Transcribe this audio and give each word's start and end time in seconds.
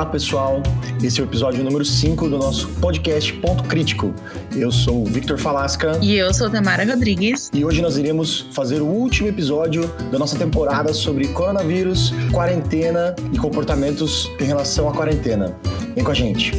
Olá, 0.00 0.08
pessoal. 0.08 0.62
Esse 1.04 1.20
é 1.20 1.22
o 1.22 1.26
episódio 1.26 1.62
número 1.62 1.84
5 1.84 2.26
do 2.26 2.38
nosso 2.38 2.68
podcast 2.80 3.34
Ponto 3.34 3.64
Crítico. 3.64 4.14
Eu 4.56 4.72
sou 4.72 5.02
o 5.02 5.04
Victor 5.04 5.36
Falasca. 5.36 5.98
E 6.00 6.14
eu 6.14 6.32
sou 6.32 6.48
Tamara 6.48 6.86
Rodrigues. 6.86 7.50
E 7.52 7.66
hoje 7.66 7.82
nós 7.82 7.98
iremos 7.98 8.46
fazer 8.54 8.80
o 8.80 8.86
último 8.86 9.28
episódio 9.28 9.86
da 10.10 10.18
nossa 10.18 10.38
temporada 10.38 10.94
sobre 10.94 11.28
coronavírus, 11.28 12.14
quarentena 12.32 13.14
e 13.30 13.36
comportamentos 13.36 14.30
em 14.40 14.44
relação 14.44 14.88
à 14.88 14.92
quarentena. 14.94 15.54
Vem 15.94 16.02
com 16.02 16.12
a 16.12 16.14
gente. 16.14 16.50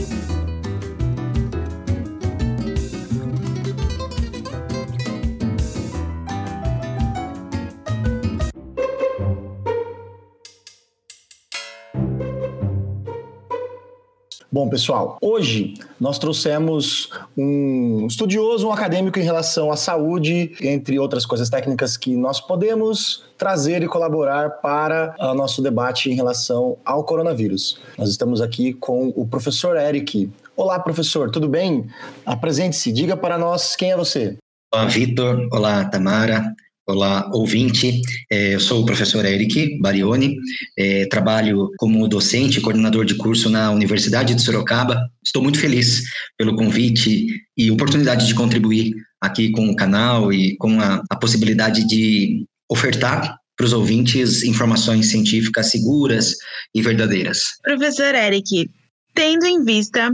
Bom, 14.61 14.69
pessoal, 14.69 15.17
hoje 15.19 15.73
nós 15.99 16.19
trouxemos 16.19 17.09
um 17.35 18.05
estudioso, 18.05 18.67
um 18.67 18.71
acadêmico 18.71 19.17
em 19.17 19.23
relação 19.23 19.71
à 19.71 19.75
saúde, 19.75 20.55
entre 20.61 20.99
outras 20.99 21.25
coisas 21.25 21.49
técnicas 21.49 21.97
que 21.97 22.15
nós 22.15 22.39
podemos 22.39 23.23
trazer 23.39 23.81
e 23.81 23.87
colaborar 23.87 24.61
para 24.61 25.15
o 25.19 25.33
nosso 25.33 25.63
debate 25.63 26.11
em 26.11 26.13
relação 26.13 26.77
ao 26.85 27.03
coronavírus. 27.03 27.81
Nós 27.97 28.07
estamos 28.09 28.39
aqui 28.39 28.71
com 28.71 29.11
o 29.15 29.25
professor 29.25 29.75
Eric. 29.75 30.29
Olá, 30.55 30.77
professor, 30.77 31.31
tudo 31.31 31.49
bem? 31.49 31.87
Apresente-se, 32.23 32.91
diga 32.91 33.17
para 33.17 33.39
nós 33.39 33.75
quem 33.75 33.93
é 33.93 33.97
você. 33.97 34.37
Olá, 34.71 34.85
Vitor. 34.85 35.49
Olá, 35.51 35.85
Tamara. 35.85 36.53
Olá, 36.91 37.29
ouvinte. 37.31 38.01
É, 38.29 38.53
eu 38.55 38.59
sou 38.59 38.81
o 38.81 38.85
professor 38.85 39.23
Eric 39.23 39.79
Barioni, 39.79 40.35
é, 40.77 41.05
trabalho 41.05 41.69
como 41.77 42.05
docente 42.05 42.59
e 42.59 42.61
coordenador 42.61 43.05
de 43.05 43.15
curso 43.15 43.49
na 43.49 43.71
Universidade 43.71 44.35
de 44.35 44.41
Sorocaba. 44.41 45.09
Estou 45.23 45.41
muito 45.41 45.57
feliz 45.57 46.03
pelo 46.37 46.53
convite 46.53 47.27
e 47.57 47.71
oportunidade 47.71 48.27
de 48.27 48.35
contribuir 48.35 48.93
aqui 49.21 49.51
com 49.51 49.69
o 49.69 49.75
canal 49.75 50.33
e 50.33 50.57
com 50.57 50.81
a, 50.81 51.01
a 51.09 51.15
possibilidade 51.15 51.87
de 51.87 52.43
ofertar 52.69 53.37
para 53.55 53.65
os 53.65 53.71
ouvintes 53.71 54.43
informações 54.43 55.11
científicas 55.11 55.67
seguras 55.67 56.35
e 56.75 56.81
verdadeiras. 56.81 57.43
Professor 57.63 58.13
Eric, 58.13 58.69
tendo 59.15 59.45
em 59.45 59.63
vista 59.63 60.11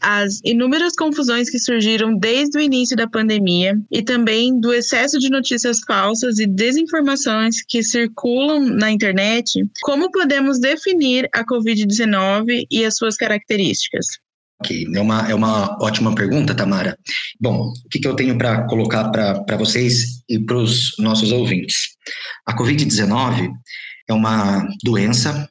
as 0.00 0.40
inúmeras 0.44 0.94
confusões 0.94 1.50
que 1.50 1.58
surgiram 1.58 2.16
desde 2.16 2.58
o 2.58 2.60
início 2.60 2.96
da 2.96 3.08
pandemia 3.08 3.74
e 3.90 4.02
também 4.02 4.58
do 4.60 4.72
excesso 4.72 5.18
de 5.18 5.30
notícias 5.30 5.80
falsas 5.86 6.38
e 6.38 6.46
desinformações 6.46 7.62
que 7.66 7.82
circulam 7.82 8.60
na 8.60 8.90
internet, 8.90 9.62
como 9.82 10.10
podemos 10.10 10.60
definir 10.60 11.28
a 11.32 11.44
Covid-19 11.44 12.66
e 12.70 12.84
as 12.84 12.96
suas 12.96 13.16
características? 13.16 14.06
Ok, 14.60 14.86
é 14.92 15.00
uma, 15.00 15.30
é 15.30 15.34
uma 15.34 15.78
ótima 15.80 16.14
pergunta, 16.14 16.54
Tamara. 16.54 16.98
Bom, 17.40 17.68
o 17.68 17.88
que, 17.88 18.00
que 18.00 18.08
eu 18.08 18.16
tenho 18.16 18.36
para 18.36 18.66
colocar 18.66 19.08
para 19.10 19.56
vocês 19.56 20.22
e 20.28 20.38
para 20.38 20.56
os 20.56 20.94
nossos 20.98 21.30
ouvintes? 21.30 21.96
A 22.44 22.56
Covid-19 22.56 23.50
é 24.08 24.12
uma 24.12 24.66
doença 24.82 25.48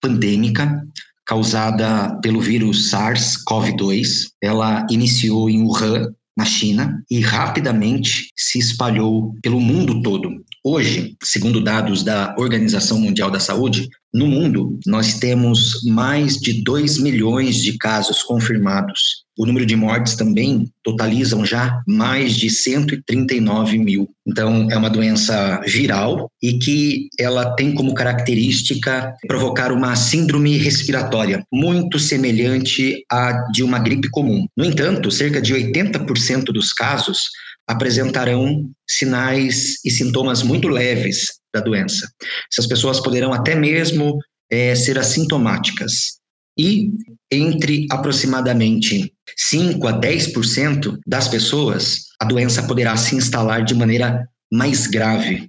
pandêmica 0.00 0.80
causada 1.28 2.18
pelo 2.22 2.40
vírus 2.40 2.90
SARS-CoV-2. 2.90 4.30
Ela 4.42 4.86
iniciou 4.90 5.50
em 5.50 5.62
Wuhan, 5.62 6.10
na 6.34 6.46
China, 6.46 7.04
e 7.10 7.20
rapidamente 7.20 8.30
se 8.34 8.58
espalhou 8.58 9.34
pelo 9.42 9.60
mundo 9.60 10.00
todo. 10.02 10.30
Hoje, 10.64 11.16
segundo 11.22 11.62
dados 11.62 12.02
da 12.02 12.34
Organização 12.38 12.98
Mundial 12.98 13.30
da 13.30 13.38
Saúde, 13.38 13.88
no 14.12 14.26
mundo 14.26 14.78
nós 14.86 15.18
temos 15.18 15.84
mais 15.84 16.36
de 16.36 16.62
2 16.62 16.98
milhões 16.98 17.56
de 17.56 17.76
casos 17.76 18.22
confirmados 18.22 19.27
o 19.38 19.46
número 19.46 19.64
de 19.64 19.76
mortes 19.76 20.16
também 20.16 20.68
totalizam 20.82 21.46
já 21.46 21.80
mais 21.86 22.36
de 22.36 22.50
139 22.50 23.78
mil. 23.78 24.10
Então, 24.26 24.68
é 24.68 24.76
uma 24.76 24.90
doença 24.90 25.60
viral 25.64 26.28
e 26.42 26.58
que 26.58 27.08
ela 27.18 27.54
tem 27.54 27.72
como 27.72 27.94
característica 27.94 29.14
provocar 29.28 29.70
uma 29.70 29.94
síndrome 29.94 30.56
respiratória 30.56 31.44
muito 31.52 32.00
semelhante 32.00 33.04
à 33.10 33.46
de 33.52 33.62
uma 33.62 33.78
gripe 33.78 34.10
comum. 34.10 34.44
No 34.56 34.64
entanto, 34.64 35.08
cerca 35.10 35.40
de 35.40 35.54
80% 35.54 36.46
dos 36.46 36.72
casos 36.72 37.30
apresentarão 37.68 38.68
sinais 38.88 39.76
e 39.84 39.90
sintomas 39.90 40.42
muito 40.42 40.66
leves 40.66 41.38
da 41.54 41.60
doença. 41.60 42.10
Essas 42.52 42.66
pessoas 42.66 42.98
poderão 42.98 43.32
até 43.32 43.54
mesmo 43.54 44.18
é, 44.50 44.74
ser 44.74 44.98
assintomáticas. 44.98 46.18
E 46.58 46.90
entre 47.30 47.86
aproximadamente 47.90 49.12
5 49.36 49.86
a 49.86 50.00
10% 50.00 50.98
das 51.06 51.28
pessoas, 51.28 52.06
a 52.20 52.24
doença 52.24 52.62
poderá 52.62 52.96
se 52.96 53.14
instalar 53.14 53.64
de 53.64 53.74
maneira 53.74 54.28
mais 54.52 54.86
grave. 54.86 55.48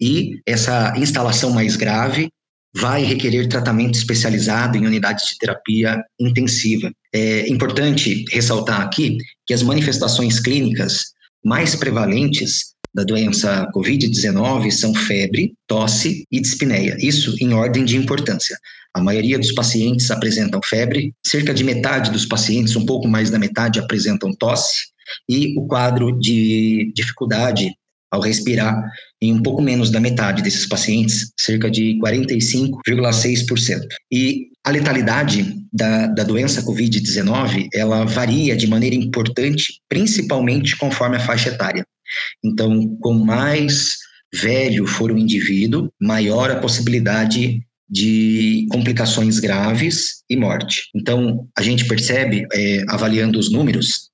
E 0.00 0.40
essa 0.46 0.94
instalação 0.96 1.50
mais 1.50 1.76
grave 1.76 2.30
vai 2.74 3.02
requerer 3.02 3.48
tratamento 3.48 3.96
especializado 3.96 4.76
em 4.76 4.86
unidades 4.86 5.26
de 5.28 5.38
terapia 5.38 6.02
intensiva. 6.20 6.90
É 7.12 7.48
importante 7.48 8.24
ressaltar 8.30 8.80
aqui 8.80 9.16
que 9.46 9.52
as 9.52 9.62
manifestações 9.62 10.38
clínicas 10.38 11.06
mais 11.44 11.74
prevalentes 11.74 12.69
da 12.94 13.04
doença 13.04 13.68
COVID-19 13.74 14.70
são 14.70 14.94
febre, 14.94 15.54
tosse 15.66 16.24
e 16.30 16.40
dispneia, 16.40 16.96
isso 16.98 17.34
em 17.40 17.52
ordem 17.52 17.84
de 17.84 17.96
importância. 17.96 18.56
A 18.92 19.00
maioria 19.00 19.38
dos 19.38 19.52
pacientes 19.52 20.10
apresentam 20.10 20.60
febre, 20.64 21.12
cerca 21.24 21.54
de 21.54 21.62
metade 21.62 22.10
dos 22.10 22.26
pacientes, 22.26 22.74
um 22.74 22.84
pouco 22.84 23.06
mais 23.06 23.30
da 23.30 23.38
metade, 23.38 23.78
apresentam 23.78 24.34
tosse, 24.34 24.90
e 25.28 25.56
o 25.58 25.66
quadro 25.66 26.18
de 26.18 26.92
dificuldade 26.94 27.72
ao 28.10 28.20
respirar 28.20 28.82
em 29.22 29.32
um 29.32 29.42
pouco 29.42 29.62
menos 29.62 29.90
da 29.90 30.00
metade 30.00 30.42
desses 30.42 30.66
pacientes, 30.66 31.32
cerca 31.38 31.70
de 31.70 31.96
45,6%. 32.02 33.82
E 34.10 34.48
a 34.64 34.70
letalidade 34.70 35.54
da, 35.72 36.08
da 36.08 36.24
doença 36.24 36.62
COVID-19, 36.62 37.68
ela 37.72 38.04
varia 38.04 38.56
de 38.56 38.66
maneira 38.66 38.96
importante, 38.96 39.80
principalmente 39.88 40.76
conforme 40.76 41.16
a 41.16 41.20
faixa 41.20 41.50
etária. 41.50 41.84
Então, 42.44 42.96
com 43.00 43.14
mais 43.14 43.96
velho 44.32 44.86
for 44.86 45.10
o 45.10 45.18
indivíduo, 45.18 45.92
maior 46.00 46.50
a 46.50 46.60
possibilidade 46.60 47.60
de 47.88 48.66
complicações 48.70 49.40
graves 49.40 50.22
e 50.30 50.36
morte. 50.36 50.88
Então, 50.94 51.48
a 51.58 51.62
gente 51.62 51.86
percebe, 51.86 52.46
é, 52.52 52.84
avaliando 52.88 53.38
os 53.38 53.50
números, 53.50 54.10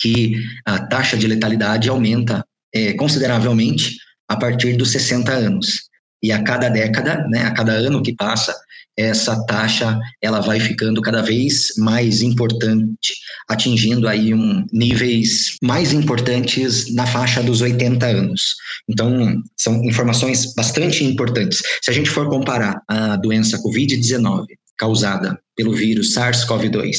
que 0.00 0.34
a 0.66 0.84
taxa 0.86 1.16
de 1.16 1.28
letalidade 1.28 1.88
aumenta 1.88 2.44
é, 2.74 2.92
consideravelmente 2.94 3.96
a 4.28 4.36
partir 4.36 4.76
dos 4.76 4.90
60 4.90 5.30
anos. 5.32 5.82
E 6.20 6.32
a 6.32 6.42
cada 6.42 6.68
década, 6.68 7.24
né, 7.28 7.44
a 7.44 7.52
cada 7.52 7.72
ano 7.72 8.02
que 8.02 8.14
passa, 8.14 8.54
essa 8.96 9.44
taxa 9.46 9.98
ela 10.20 10.40
vai 10.40 10.60
ficando 10.60 11.00
cada 11.00 11.22
vez 11.22 11.72
mais 11.78 12.20
importante, 12.20 13.14
atingindo 13.48 14.06
aí 14.06 14.34
um, 14.34 14.66
níveis 14.72 15.56
mais 15.62 15.92
importantes 15.92 16.94
na 16.94 17.06
faixa 17.06 17.42
dos 17.42 17.60
80 17.60 18.06
anos. 18.06 18.54
Então, 18.88 19.42
são 19.56 19.82
informações 19.84 20.54
bastante 20.54 21.04
importantes. 21.04 21.62
Se 21.82 21.90
a 21.90 21.94
gente 21.94 22.10
for 22.10 22.28
comparar 22.28 22.82
a 22.88 23.16
doença 23.16 23.62
COVID-19 23.62 24.46
causada 24.76 25.38
pelo 25.56 25.72
vírus 25.72 26.14
SARS-CoV-2 26.14 26.96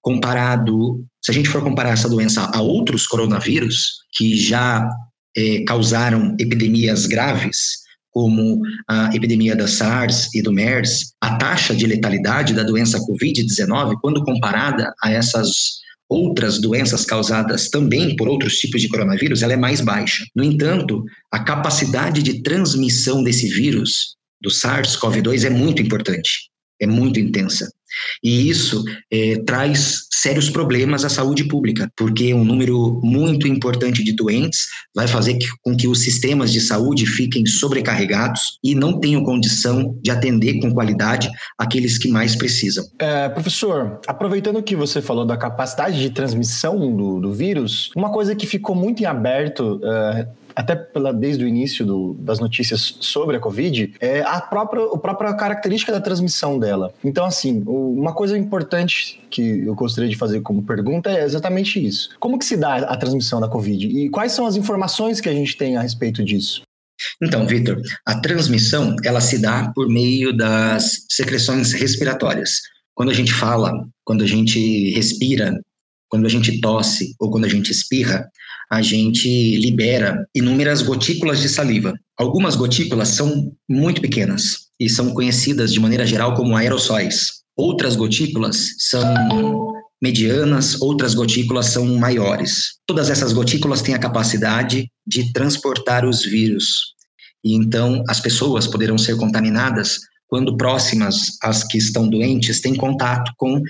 comparado, 0.00 1.04
se 1.20 1.32
a 1.32 1.34
gente 1.34 1.48
for 1.48 1.62
comparar 1.62 1.90
essa 1.90 2.08
doença 2.08 2.48
a 2.54 2.60
outros 2.60 3.06
coronavírus 3.06 3.96
que 4.12 4.36
já 4.36 4.88
eh, 5.36 5.64
causaram 5.66 6.36
epidemias 6.38 7.06
graves, 7.06 7.85
como 8.16 8.62
a 8.88 9.14
epidemia 9.14 9.54
da 9.54 9.68
SARS 9.68 10.34
e 10.34 10.40
do 10.40 10.50
MERS, 10.50 11.12
a 11.20 11.36
taxa 11.36 11.76
de 11.76 11.86
letalidade 11.86 12.54
da 12.54 12.62
doença 12.62 12.98
COVID-19, 12.98 13.96
quando 14.00 14.24
comparada 14.24 14.90
a 15.02 15.12
essas 15.12 15.80
outras 16.08 16.58
doenças 16.58 17.04
causadas 17.04 17.68
também 17.68 18.16
por 18.16 18.26
outros 18.26 18.56
tipos 18.56 18.80
de 18.80 18.88
coronavírus, 18.88 19.42
ela 19.42 19.52
é 19.52 19.56
mais 19.56 19.82
baixa. 19.82 20.24
No 20.34 20.42
entanto, 20.42 21.04
a 21.30 21.40
capacidade 21.40 22.22
de 22.22 22.42
transmissão 22.42 23.22
desse 23.22 23.48
vírus, 23.48 24.16
do 24.40 24.48
SARS-CoV-2, 24.48 25.44
é 25.44 25.50
muito 25.50 25.82
importante, 25.82 26.48
é 26.80 26.86
muito 26.86 27.18
intensa. 27.20 27.70
E 28.22 28.48
isso 28.48 28.84
é, 29.10 29.36
traz 29.46 30.06
sérios 30.10 30.50
problemas 30.50 31.04
à 31.04 31.08
saúde 31.08 31.44
pública, 31.44 31.90
porque 31.96 32.34
um 32.34 32.44
número 32.44 33.00
muito 33.02 33.46
importante 33.46 34.02
de 34.02 34.12
doentes 34.12 34.66
vai 34.94 35.06
fazer 35.06 35.34
que, 35.34 35.46
com 35.62 35.76
que 35.76 35.86
os 35.86 36.00
sistemas 36.00 36.52
de 36.52 36.60
saúde 36.60 37.06
fiquem 37.06 37.46
sobrecarregados 37.46 38.58
e 38.62 38.74
não 38.74 38.98
tenham 38.98 39.24
condição 39.24 39.96
de 40.02 40.10
atender 40.10 40.60
com 40.60 40.72
qualidade 40.72 41.30
aqueles 41.58 41.98
que 41.98 42.08
mais 42.08 42.34
precisam. 42.34 42.84
É, 42.98 43.28
professor, 43.28 44.00
aproveitando 44.06 44.62
que 44.62 44.76
você 44.76 45.00
falou 45.00 45.24
da 45.24 45.36
capacidade 45.36 46.00
de 46.00 46.10
transmissão 46.10 46.94
do, 46.96 47.20
do 47.20 47.32
vírus, 47.32 47.90
uma 47.96 48.10
coisa 48.10 48.34
que 48.34 48.46
ficou 48.46 48.74
muito 48.74 49.02
em 49.02 49.06
aberto. 49.06 49.80
Uh 49.82 50.45
até 50.56 50.74
pela, 50.74 51.12
desde 51.12 51.44
o 51.44 51.48
início 51.48 51.84
do, 51.84 52.14
das 52.14 52.40
notícias 52.40 52.96
sobre 53.00 53.36
a 53.36 53.40
Covid, 53.40 53.94
é 54.00 54.22
a 54.22 54.40
própria, 54.40 54.82
a 54.84 54.98
própria 54.98 55.34
característica 55.34 55.92
da 55.92 56.00
transmissão 56.00 56.58
dela. 56.58 56.94
Então, 57.04 57.26
assim, 57.26 57.62
uma 57.66 58.14
coisa 58.14 58.38
importante 58.38 59.22
que 59.30 59.66
eu 59.66 59.74
gostaria 59.74 60.08
de 60.08 60.16
fazer 60.16 60.40
como 60.40 60.62
pergunta 60.62 61.10
é 61.10 61.22
exatamente 61.22 61.84
isso. 61.84 62.08
Como 62.18 62.38
que 62.38 62.44
se 62.46 62.56
dá 62.56 62.76
a 62.76 62.96
transmissão 62.96 63.38
da 63.38 63.48
Covid? 63.48 63.86
E 63.86 64.08
quais 64.08 64.32
são 64.32 64.46
as 64.46 64.56
informações 64.56 65.20
que 65.20 65.28
a 65.28 65.34
gente 65.34 65.58
tem 65.58 65.76
a 65.76 65.82
respeito 65.82 66.24
disso? 66.24 66.62
Então, 67.22 67.46
Vitor, 67.46 67.78
a 68.06 68.18
transmissão 68.20 68.96
ela 69.04 69.20
se 69.20 69.38
dá 69.38 69.70
por 69.74 69.86
meio 69.88 70.34
das 70.34 71.04
secreções 71.10 71.74
respiratórias. 71.74 72.60
Quando 72.94 73.10
a 73.10 73.14
gente 73.14 73.32
fala, 73.34 73.70
quando 74.04 74.24
a 74.24 74.26
gente 74.26 74.90
respira, 74.94 75.60
quando 76.08 76.24
a 76.24 76.30
gente 76.30 76.62
tosse 76.62 77.14
ou 77.20 77.30
quando 77.30 77.44
a 77.44 77.48
gente 77.48 77.70
espirra, 77.70 78.26
a 78.70 78.82
gente 78.82 79.56
libera 79.58 80.26
inúmeras 80.34 80.82
gotículas 80.82 81.40
de 81.40 81.48
saliva. 81.48 81.94
Algumas 82.18 82.56
gotículas 82.56 83.08
são 83.08 83.52
muito 83.68 84.00
pequenas 84.00 84.66
e 84.80 84.88
são 84.88 85.12
conhecidas 85.14 85.72
de 85.72 85.80
maneira 85.80 86.06
geral 86.06 86.34
como 86.34 86.56
aerossóis. 86.56 87.42
Outras 87.56 87.96
gotículas 87.96 88.68
são 88.78 89.02
medianas, 90.02 90.80
outras 90.80 91.14
gotículas 91.14 91.66
são 91.66 91.86
maiores. 91.96 92.76
Todas 92.86 93.08
essas 93.08 93.32
gotículas 93.32 93.82
têm 93.82 93.94
a 93.94 93.98
capacidade 93.98 94.90
de 95.06 95.32
transportar 95.32 96.04
os 96.04 96.24
vírus. 96.24 96.94
E 97.44 97.54
então 97.54 98.02
as 98.08 98.20
pessoas 98.20 98.66
poderão 98.66 98.98
ser 98.98 99.16
contaminadas 99.16 99.98
quando 100.28 100.56
próximas 100.56 101.38
às 101.42 101.62
que 101.64 101.78
estão 101.78 102.08
doentes 102.08 102.60
têm 102.60 102.74
contato 102.74 103.32
com 103.36 103.60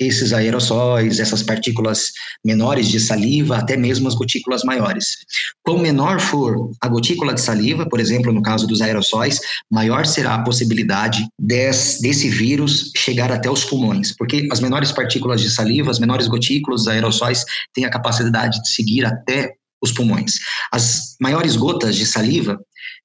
esses 0.00 0.32
aerossóis, 0.32 1.20
essas 1.20 1.42
partículas 1.42 2.10
menores 2.42 2.88
de 2.88 2.98
saliva, 2.98 3.58
até 3.58 3.76
mesmo 3.76 4.08
as 4.08 4.14
gotículas 4.14 4.64
maiores. 4.64 5.18
Quanto 5.62 5.82
menor 5.82 6.18
for 6.18 6.70
a 6.80 6.88
gotícula 6.88 7.34
de 7.34 7.40
saliva, 7.42 7.86
por 7.86 8.00
exemplo, 8.00 8.32
no 8.32 8.40
caso 8.40 8.66
dos 8.66 8.80
aerossóis, 8.80 9.38
maior 9.70 10.06
será 10.06 10.34
a 10.34 10.42
possibilidade 10.42 11.28
des, 11.38 11.98
desse 12.00 12.30
vírus 12.30 12.90
chegar 12.96 13.30
até 13.30 13.50
os 13.50 13.64
pulmões, 13.64 14.16
porque 14.16 14.48
as 14.50 14.60
menores 14.60 14.90
partículas 14.90 15.42
de 15.42 15.50
saliva, 15.50 15.90
as 15.90 15.98
menores 15.98 16.26
gotículas, 16.26 16.82
os 16.82 16.88
aerossóis, 16.88 17.44
têm 17.74 17.84
a 17.84 17.90
capacidade 17.90 18.62
de 18.62 18.70
seguir 18.70 19.04
até 19.04 19.52
os 19.82 19.92
pulmões. 19.92 20.34
As 20.72 21.16
maiores 21.20 21.56
gotas 21.56 21.94
de 21.94 22.06
saliva 22.06 22.58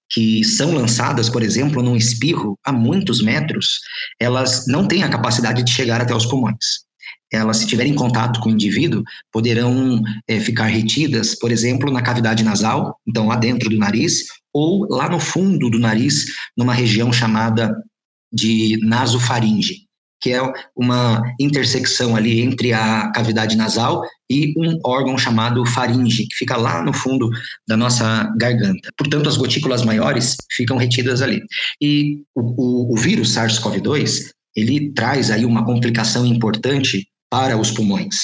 que 0.09 0.44
são 0.44 0.74
lançadas, 0.74 1.30
por 1.30 1.41
exemplo, 1.41 1.81
num 1.81 1.95
espirro 1.95 2.57
a 2.63 2.71
muitos 2.71 3.21
metros, 3.21 3.80
elas 4.19 4.65
não 4.68 4.88
têm 4.88 5.03
a 5.03 5.09
capacidade 5.09 5.63
de 5.63 5.71
chegar 5.71 6.00
até 6.00 6.15
os 6.15 6.27
pulmões 6.27 6.84
elas, 7.31 7.57
se 7.57 7.68
tiverem 7.68 7.94
contato 7.94 8.39
com 8.39 8.50
o 8.50 8.51
indivíduo, 8.51 9.04
poderão 9.31 10.01
é, 10.27 10.39
ficar 10.39 10.66
retidas, 10.66 11.36
por 11.36 11.51
exemplo, 11.51 11.92
na 11.92 12.01
cavidade 12.01 12.44
nasal, 12.44 12.98
então 13.07 13.27
lá 13.27 13.36
dentro 13.36 13.69
do 13.69 13.77
nariz, 13.77 14.25
ou 14.54 14.88
lá 14.89 15.10
no 15.10 15.19
fundo 15.19 15.69
do 15.69 15.80
nariz, 15.80 16.25
numa 16.57 16.74
região 16.74 17.12
chamada 17.12 17.75
de 18.31 18.77
nasofaringe, 18.83 19.86
que 20.22 20.31
é 20.31 20.42
uma 20.75 21.22
intersecção 21.39 22.16
ali 22.16 22.42
entre 22.42 22.74
a 22.74 23.12
cavidade 23.12 23.56
nasal 23.56 24.01
e 24.30 24.54
um 24.57 24.80
órgão 24.83 25.18
chamado 25.18 25.66
faringe, 25.66 26.27
que 26.27 26.36
fica 26.36 26.57
lá 26.57 26.81
no 26.81 26.94
fundo 26.94 27.30
da 27.68 27.77
nossa 27.77 28.31
garganta. 28.38 28.89
Portanto, 28.98 29.30
as 29.30 29.38
gotículas 29.38 29.83
maiores 29.83 30.36
ficam 30.51 30.77
retidas 30.77 31.22
ali. 31.22 31.42
E 31.81 32.24
o, 32.33 32.42
o, 32.42 32.94
o 32.94 32.98
vírus 32.98 33.36
SARS-CoV-2, 33.36 34.31
ele 34.56 34.92
traz 34.94 35.30
aí 35.30 35.45
uma 35.45 35.66
complicação 35.66 36.25
importante 36.25 37.07
para 37.35 37.57
os 37.57 37.69
pulmões. 37.69 38.15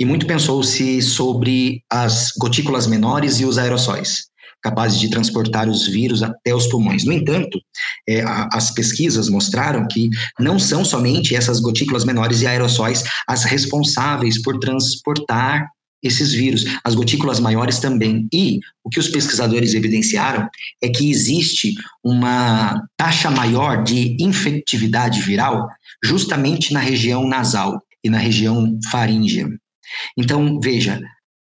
E 0.00 0.04
muito 0.06 0.26
pensou-se 0.26 1.02
sobre 1.02 1.82
as 1.90 2.30
gotículas 2.38 2.86
menores 2.86 3.38
e 3.38 3.44
os 3.44 3.58
aerossóis, 3.58 4.30
capazes 4.62 4.98
de 4.98 5.10
transportar 5.10 5.68
os 5.68 5.86
vírus 5.86 6.22
até 6.22 6.54
os 6.54 6.66
pulmões. 6.68 7.04
No 7.04 7.12
entanto, 7.12 7.60
é, 8.08 8.22
a, 8.22 8.48
as 8.54 8.70
pesquisas 8.70 9.28
mostraram 9.28 9.86
que 9.86 10.08
não 10.38 10.58
são 10.58 10.86
somente 10.86 11.36
essas 11.36 11.60
gotículas 11.60 12.02
menores 12.02 12.40
e 12.40 12.46
aerossóis 12.46 13.04
as 13.28 13.44
responsáveis 13.44 14.40
por 14.40 14.58
transportar 14.58 15.68
esses 16.02 16.32
vírus, 16.32 16.64
as 16.82 16.94
gotículas 16.94 17.38
maiores 17.40 17.78
também. 17.78 18.26
E 18.32 18.58
o 18.82 18.88
que 18.88 18.98
os 18.98 19.08
pesquisadores 19.08 19.74
evidenciaram 19.74 20.48
é 20.82 20.88
que 20.88 21.10
existe 21.10 21.74
uma 22.02 22.82
taxa 22.96 23.30
maior 23.30 23.84
de 23.84 24.16
infectividade 24.18 25.20
viral 25.20 25.68
justamente 26.02 26.72
na 26.72 26.80
região 26.80 27.28
nasal 27.28 27.82
e 28.04 28.10
na 28.10 28.18
região 28.18 28.78
faríngea. 28.90 29.48
Então, 30.16 30.58
veja, 30.60 31.00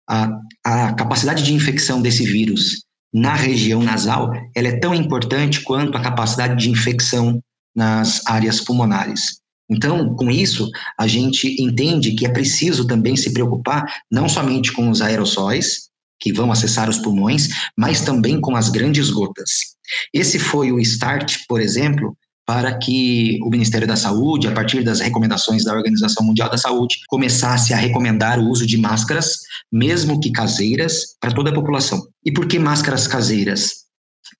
a, 0.09 0.29
a 0.63 0.93
capacidade 0.93 1.43
de 1.43 1.53
infecção 1.53 2.01
desse 2.01 2.25
vírus 2.25 2.83
na 3.13 3.33
região 3.33 3.81
nasal 3.81 4.31
ela 4.53 4.67
é 4.67 4.77
tão 4.77 4.93
importante 4.93 5.61
quanto 5.61 5.97
a 5.97 6.01
capacidade 6.01 6.61
de 6.61 6.69
infecção 6.69 7.41
nas 7.75 8.21
áreas 8.25 8.61
pulmonares. 8.61 9.39
Então, 9.69 10.15
com 10.15 10.29
isso, 10.29 10.69
a 10.99 11.07
gente 11.07 11.61
entende 11.61 12.13
que 12.13 12.25
é 12.25 12.29
preciso 12.29 12.85
também 12.85 13.15
se 13.15 13.33
preocupar 13.33 13.83
não 14.11 14.29
somente 14.29 14.71
com 14.71 14.89
os 14.89 15.01
aerossóis, 15.01 15.89
que 16.19 16.31
vão 16.31 16.51
acessar 16.51 16.89
os 16.89 16.97
pulmões, 16.99 17.49
mas 17.77 18.01
também 18.01 18.39
com 18.39 18.55
as 18.55 18.69
grandes 18.69 19.09
gotas. 19.09 19.49
Esse 20.13 20.39
foi 20.39 20.71
o 20.71 20.79
start, 20.79 21.39
por 21.47 21.59
exemplo, 21.59 22.15
para 22.45 22.77
que 22.77 23.39
o 23.41 23.49
Ministério 23.49 23.87
da 23.87 23.95
Saúde, 23.95 24.47
a 24.47 24.51
partir 24.51 24.83
das 24.83 24.99
recomendações 24.99 25.63
da 25.63 25.73
Organização 25.73 26.23
Mundial 26.23 26.49
da 26.49 26.57
Saúde, 26.57 26.99
começasse 27.07 27.73
a 27.73 27.77
recomendar 27.77 28.39
o 28.39 28.49
uso 28.49 28.65
de 28.65 28.77
máscaras, 28.77 29.39
mesmo 29.71 30.19
que 30.19 30.31
caseiras, 30.31 31.15
para 31.19 31.33
toda 31.33 31.49
a 31.49 31.53
população. 31.53 32.07
E 32.23 32.31
por 32.31 32.47
que 32.47 32.59
máscaras 32.59 33.07
caseiras? 33.07 33.85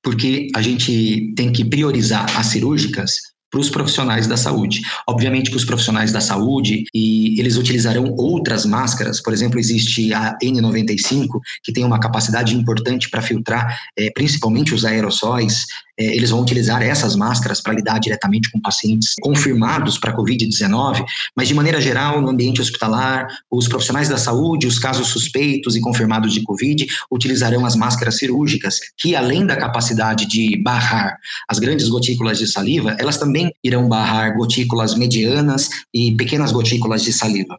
Porque 0.03 0.47
a 0.55 0.61
gente 0.61 1.33
tem 1.35 1.51
que 1.51 1.65
priorizar 1.65 2.37
as 2.37 2.47
cirúrgicas 2.47 3.15
para 3.55 3.61
os 3.61 3.69
profissionais 3.69 4.27
da 4.27 4.35
saúde. 4.35 4.81
Obviamente 5.07 5.49
que 5.49 5.55
os 5.55 5.63
profissionais 5.63 6.11
da 6.11 6.19
saúde 6.19 6.83
e 6.93 7.39
eles 7.39 7.55
utilizarão 7.55 8.13
outras 8.17 8.65
máscaras, 8.65 9.21
por 9.21 9.31
exemplo, 9.31 9.57
existe 9.57 10.13
a 10.13 10.37
N95 10.43 11.39
que 11.63 11.71
tem 11.71 11.85
uma 11.85 11.99
capacidade 11.99 12.53
importante 12.53 13.09
para 13.09 13.21
filtrar 13.21 13.79
é, 13.97 14.11
principalmente 14.11 14.73
os 14.73 14.83
aerossóis. 14.83 15.65
É, 15.97 16.15
eles 16.15 16.29
vão 16.29 16.41
utilizar 16.41 16.81
essas 16.81 17.15
máscaras 17.15 17.61
para 17.61 17.73
lidar 17.73 17.99
diretamente 17.99 18.51
com 18.51 18.59
pacientes 18.59 19.15
confirmados 19.21 19.97
para 19.97 20.15
COVID-19, 20.15 21.05
mas 21.35 21.47
de 21.47 21.53
maneira 21.53 21.79
geral, 21.79 22.21
no 22.21 22.29
ambiente 22.29 22.61
hospitalar, 22.61 23.27
os 23.49 23.67
profissionais 23.67 24.09
da 24.09 24.17
saúde, 24.17 24.67
os 24.67 24.79
casos 24.79 25.07
suspeitos 25.07 25.75
e 25.75 25.81
confirmados 25.81 26.33
de 26.33 26.43
COVID, 26.43 26.85
utilizarão 27.11 27.65
as 27.65 27.75
máscaras 27.75 28.17
cirúrgicas, 28.17 28.79
que 28.97 29.15
além 29.15 29.45
da 29.45 29.55
capacidade 29.55 30.25
de 30.25 30.61
barrar 30.61 31.17
as 31.47 31.59
grandes 31.59 31.87
gotículas 31.87 32.37
de 32.37 32.47
saliva, 32.47 32.95
elas 32.99 33.17
também 33.17 33.51
irão 33.63 33.87
barrar 33.87 34.35
gotículas 34.35 34.95
medianas 34.95 35.69
e 35.93 36.13
pequenas 36.15 36.51
gotículas 36.51 37.03
de 37.03 37.13
saliva. 37.13 37.57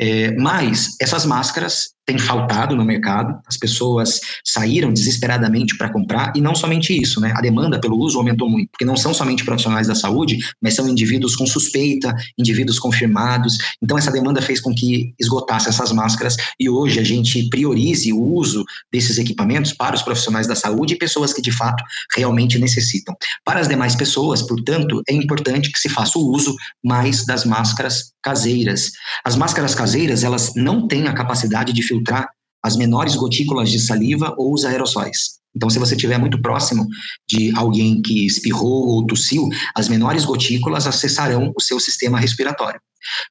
É, 0.00 0.34
mas 0.36 0.96
essas 1.00 1.24
máscaras 1.24 1.96
tem 2.06 2.18
faltado 2.18 2.76
no 2.76 2.84
mercado, 2.84 3.36
as 3.48 3.56
pessoas 3.56 4.20
saíram 4.44 4.92
desesperadamente 4.92 5.76
para 5.76 5.92
comprar, 5.92 6.32
e 6.36 6.40
não 6.40 6.54
somente 6.54 6.96
isso, 6.96 7.20
né? 7.20 7.34
A 7.36 7.40
demanda 7.40 7.80
pelo 7.80 7.98
uso 7.98 8.16
aumentou 8.16 8.48
muito, 8.48 8.70
porque 8.70 8.84
não 8.84 8.96
são 8.96 9.12
somente 9.12 9.44
profissionais 9.44 9.88
da 9.88 9.94
saúde, 9.94 10.38
mas 10.62 10.74
são 10.74 10.88
indivíduos 10.88 11.34
com 11.34 11.44
suspeita, 11.44 12.14
indivíduos 12.38 12.78
confirmados. 12.78 13.58
Então, 13.82 13.98
essa 13.98 14.12
demanda 14.12 14.40
fez 14.40 14.60
com 14.60 14.72
que 14.72 15.14
esgotasse 15.18 15.68
essas 15.68 15.90
máscaras, 15.90 16.36
e 16.60 16.70
hoje 16.70 17.00
a 17.00 17.04
gente 17.04 17.48
priorize 17.48 18.12
o 18.12 18.22
uso 18.22 18.64
desses 18.92 19.18
equipamentos 19.18 19.72
para 19.72 19.96
os 19.96 20.02
profissionais 20.02 20.46
da 20.46 20.54
saúde 20.54 20.94
e 20.94 20.98
pessoas 20.98 21.32
que 21.32 21.42
de 21.42 21.50
fato 21.50 21.82
realmente 22.14 22.56
necessitam. 22.56 23.16
Para 23.44 23.58
as 23.58 23.66
demais 23.66 23.96
pessoas, 23.96 24.42
portanto, 24.42 25.02
é 25.08 25.12
importante 25.12 25.72
que 25.72 25.78
se 25.78 25.88
faça 25.88 26.16
o 26.20 26.30
uso 26.30 26.54
mais 26.84 27.26
das 27.26 27.44
máscaras 27.44 28.12
caseiras. 28.26 28.90
As 29.24 29.36
máscaras 29.36 29.74
caseiras, 29.76 30.24
elas 30.24 30.52
não 30.56 30.88
têm 30.88 31.06
a 31.06 31.12
capacidade 31.12 31.72
de 31.72 31.82
filtrar 31.82 32.28
as 32.62 32.76
menores 32.76 33.14
gotículas 33.14 33.70
de 33.70 33.78
saliva 33.78 34.34
ou 34.36 34.52
os 34.52 34.64
aerossóis. 34.64 35.36
Então, 35.54 35.70
se 35.70 35.78
você 35.78 35.94
estiver 35.94 36.18
muito 36.18 36.42
próximo 36.42 36.86
de 37.28 37.50
alguém 37.56 38.02
que 38.02 38.26
espirrou 38.26 38.88
ou 38.88 39.06
tossiu, 39.06 39.48
as 39.74 39.88
menores 39.88 40.24
gotículas 40.24 40.86
acessarão 40.86 41.52
o 41.56 41.62
seu 41.62 41.80
sistema 41.80 42.18
respiratório. 42.18 42.80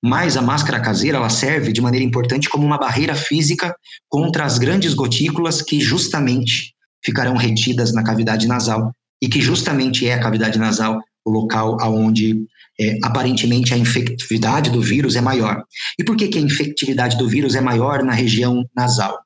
Mas 0.01 0.37
a 0.37 0.41
máscara 0.41 0.79
caseira 0.79 1.17
ela 1.17 1.29
serve 1.29 1.71
de 1.71 1.81
maneira 1.81 2.05
importante 2.05 2.49
como 2.49 2.65
uma 2.65 2.77
barreira 2.77 3.13
física 3.13 3.75
contra 4.09 4.45
as 4.45 4.57
grandes 4.57 4.93
gotículas 4.93 5.61
que 5.61 5.79
justamente 5.79 6.73
ficarão 7.03 7.35
retidas 7.35 7.93
na 7.93 8.03
cavidade 8.03 8.47
nasal 8.47 8.91
e 9.21 9.27
que 9.27 9.41
justamente 9.41 10.07
é 10.07 10.13
a 10.13 10.19
cavidade 10.19 10.57
nasal 10.57 10.99
o 11.23 11.29
local 11.29 11.77
aonde 11.81 12.45
é, 12.79 12.97
aparentemente 13.03 13.73
a 13.73 13.77
infectividade 13.77 14.69
do 14.69 14.81
vírus 14.81 15.15
é 15.15 15.21
maior. 15.21 15.63
E 15.97 16.03
por 16.03 16.15
que, 16.15 16.27
que 16.27 16.37
a 16.37 16.41
infectividade 16.41 17.17
do 17.17 17.27
vírus 17.27 17.55
é 17.55 17.61
maior 17.61 18.03
na 18.03 18.13
região 18.13 18.65
nasal? 18.75 19.17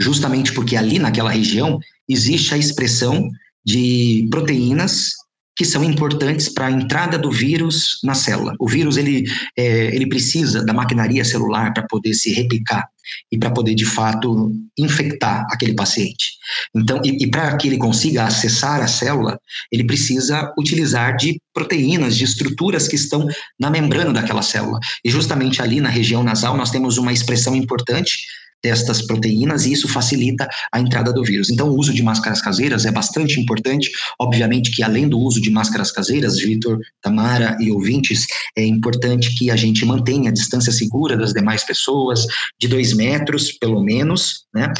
Justamente 0.00 0.52
porque 0.52 0.76
ali 0.76 0.98
naquela 0.98 1.30
região 1.30 1.78
existe 2.08 2.54
a 2.54 2.58
expressão 2.58 3.30
de 3.64 4.26
proteínas 4.30 5.10
que 5.58 5.64
são 5.64 5.82
importantes 5.82 6.48
para 6.48 6.66
a 6.66 6.70
entrada 6.70 7.18
do 7.18 7.32
vírus 7.32 7.98
na 8.04 8.14
célula. 8.14 8.54
O 8.60 8.68
vírus 8.68 8.96
ele, 8.96 9.24
é, 9.56 9.92
ele 9.92 10.08
precisa 10.08 10.64
da 10.64 10.72
maquinaria 10.72 11.24
celular 11.24 11.74
para 11.74 11.84
poder 11.88 12.14
se 12.14 12.32
replicar 12.32 12.86
e 13.32 13.36
para 13.36 13.50
poder 13.50 13.74
de 13.74 13.84
fato 13.84 14.52
infectar 14.78 15.44
aquele 15.50 15.74
paciente. 15.74 16.36
Então, 16.76 17.00
e, 17.04 17.24
e 17.24 17.26
para 17.28 17.56
que 17.56 17.66
ele 17.66 17.76
consiga 17.76 18.22
acessar 18.22 18.80
a 18.80 18.86
célula, 18.86 19.36
ele 19.72 19.82
precisa 19.82 20.52
utilizar 20.56 21.16
de 21.16 21.40
proteínas, 21.52 22.16
de 22.16 22.22
estruturas 22.22 22.86
que 22.86 22.94
estão 22.94 23.26
na 23.58 23.68
membrana 23.68 24.12
daquela 24.12 24.42
célula. 24.42 24.78
E 25.04 25.10
justamente 25.10 25.60
ali 25.60 25.80
na 25.80 25.88
região 25.88 26.22
nasal 26.22 26.56
nós 26.56 26.70
temos 26.70 26.98
uma 26.98 27.12
expressão 27.12 27.56
importante 27.56 28.18
destas 28.62 29.02
proteínas 29.02 29.66
e 29.66 29.72
isso 29.72 29.88
facilita 29.88 30.48
a 30.72 30.80
entrada 30.80 31.12
do 31.12 31.22
vírus. 31.22 31.50
Então, 31.50 31.68
o 31.68 31.78
uso 31.78 31.92
de 31.92 32.02
máscaras 32.02 32.40
caseiras 32.40 32.84
é 32.84 32.90
bastante 32.90 33.40
importante. 33.40 33.90
Obviamente 34.20 34.70
que, 34.70 34.82
além 34.82 35.08
do 35.08 35.18
uso 35.18 35.40
de 35.40 35.50
máscaras 35.50 35.92
caseiras, 35.92 36.38
Vitor, 36.38 36.78
Tamara 37.00 37.56
e 37.60 37.70
ouvintes, 37.70 38.26
é 38.56 38.64
importante 38.64 39.34
que 39.36 39.50
a 39.50 39.56
gente 39.56 39.84
mantenha 39.84 40.30
a 40.30 40.32
distância 40.32 40.72
segura 40.72 41.16
das 41.16 41.32
demais 41.32 41.64
pessoas, 41.64 42.26
de 42.60 42.68
dois 42.68 42.92
metros, 42.92 43.52
pelo 43.52 43.82
menos, 43.82 44.46
né? 44.54 44.72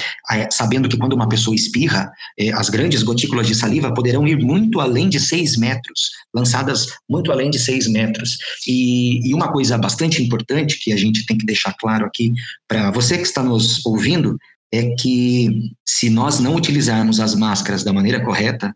sabendo 0.50 0.88
que 0.88 0.96
quando 0.96 1.12
uma 1.12 1.28
pessoa 1.28 1.54
espirra, 1.54 2.10
é, 2.38 2.52
as 2.52 2.68
grandes 2.68 3.02
gotículas 3.02 3.46
de 3.46 3.54
saliva 3.54 3.94
poderão 3.94 4.26
ir 4.26 4.38
muito 4.38 4.80
além 4.80 5.08
de 5.08 5.20
seis 5.20 5.56
metros, 5.56 6.10
lançadas 6.34 6.86
muito 7.08 7.30
além 7.30 7.50
de 7.50 7.58
seis 7.58 7.86
metros. 7.86 8.38
E, 8.66 9.28
e 9.28 9.34
uma 9.34 9.52
coisa 9.52 9.78
bastante 9.78 10.22
importante 10.22 10.78
que 10.80 10.92
a 10.92 10.96
gente 10.96 11.24
tem 11.26 11.38
que 11.38 11.46
deixar 11.46 11.74
claro 11.78 12.06
aqui 12.06 12.32
para 12.66 12.90
você 12.90 13.16
que 13.16 13.24
está 13.24 13.42
nos 13.42 13.67
ouvindo 13.84 14.36
é 14.72 14.94
que 14.96 15.72
se 15.84 16.10
nós 16.10 16.40
não 16.40 16.54
utilizarmos 16.54 17.20
as 17.20 17.34
máscaras 17.34 17.82
da 17.82 17.92
maneira 17.92 18.24
correta, 18.24 18.74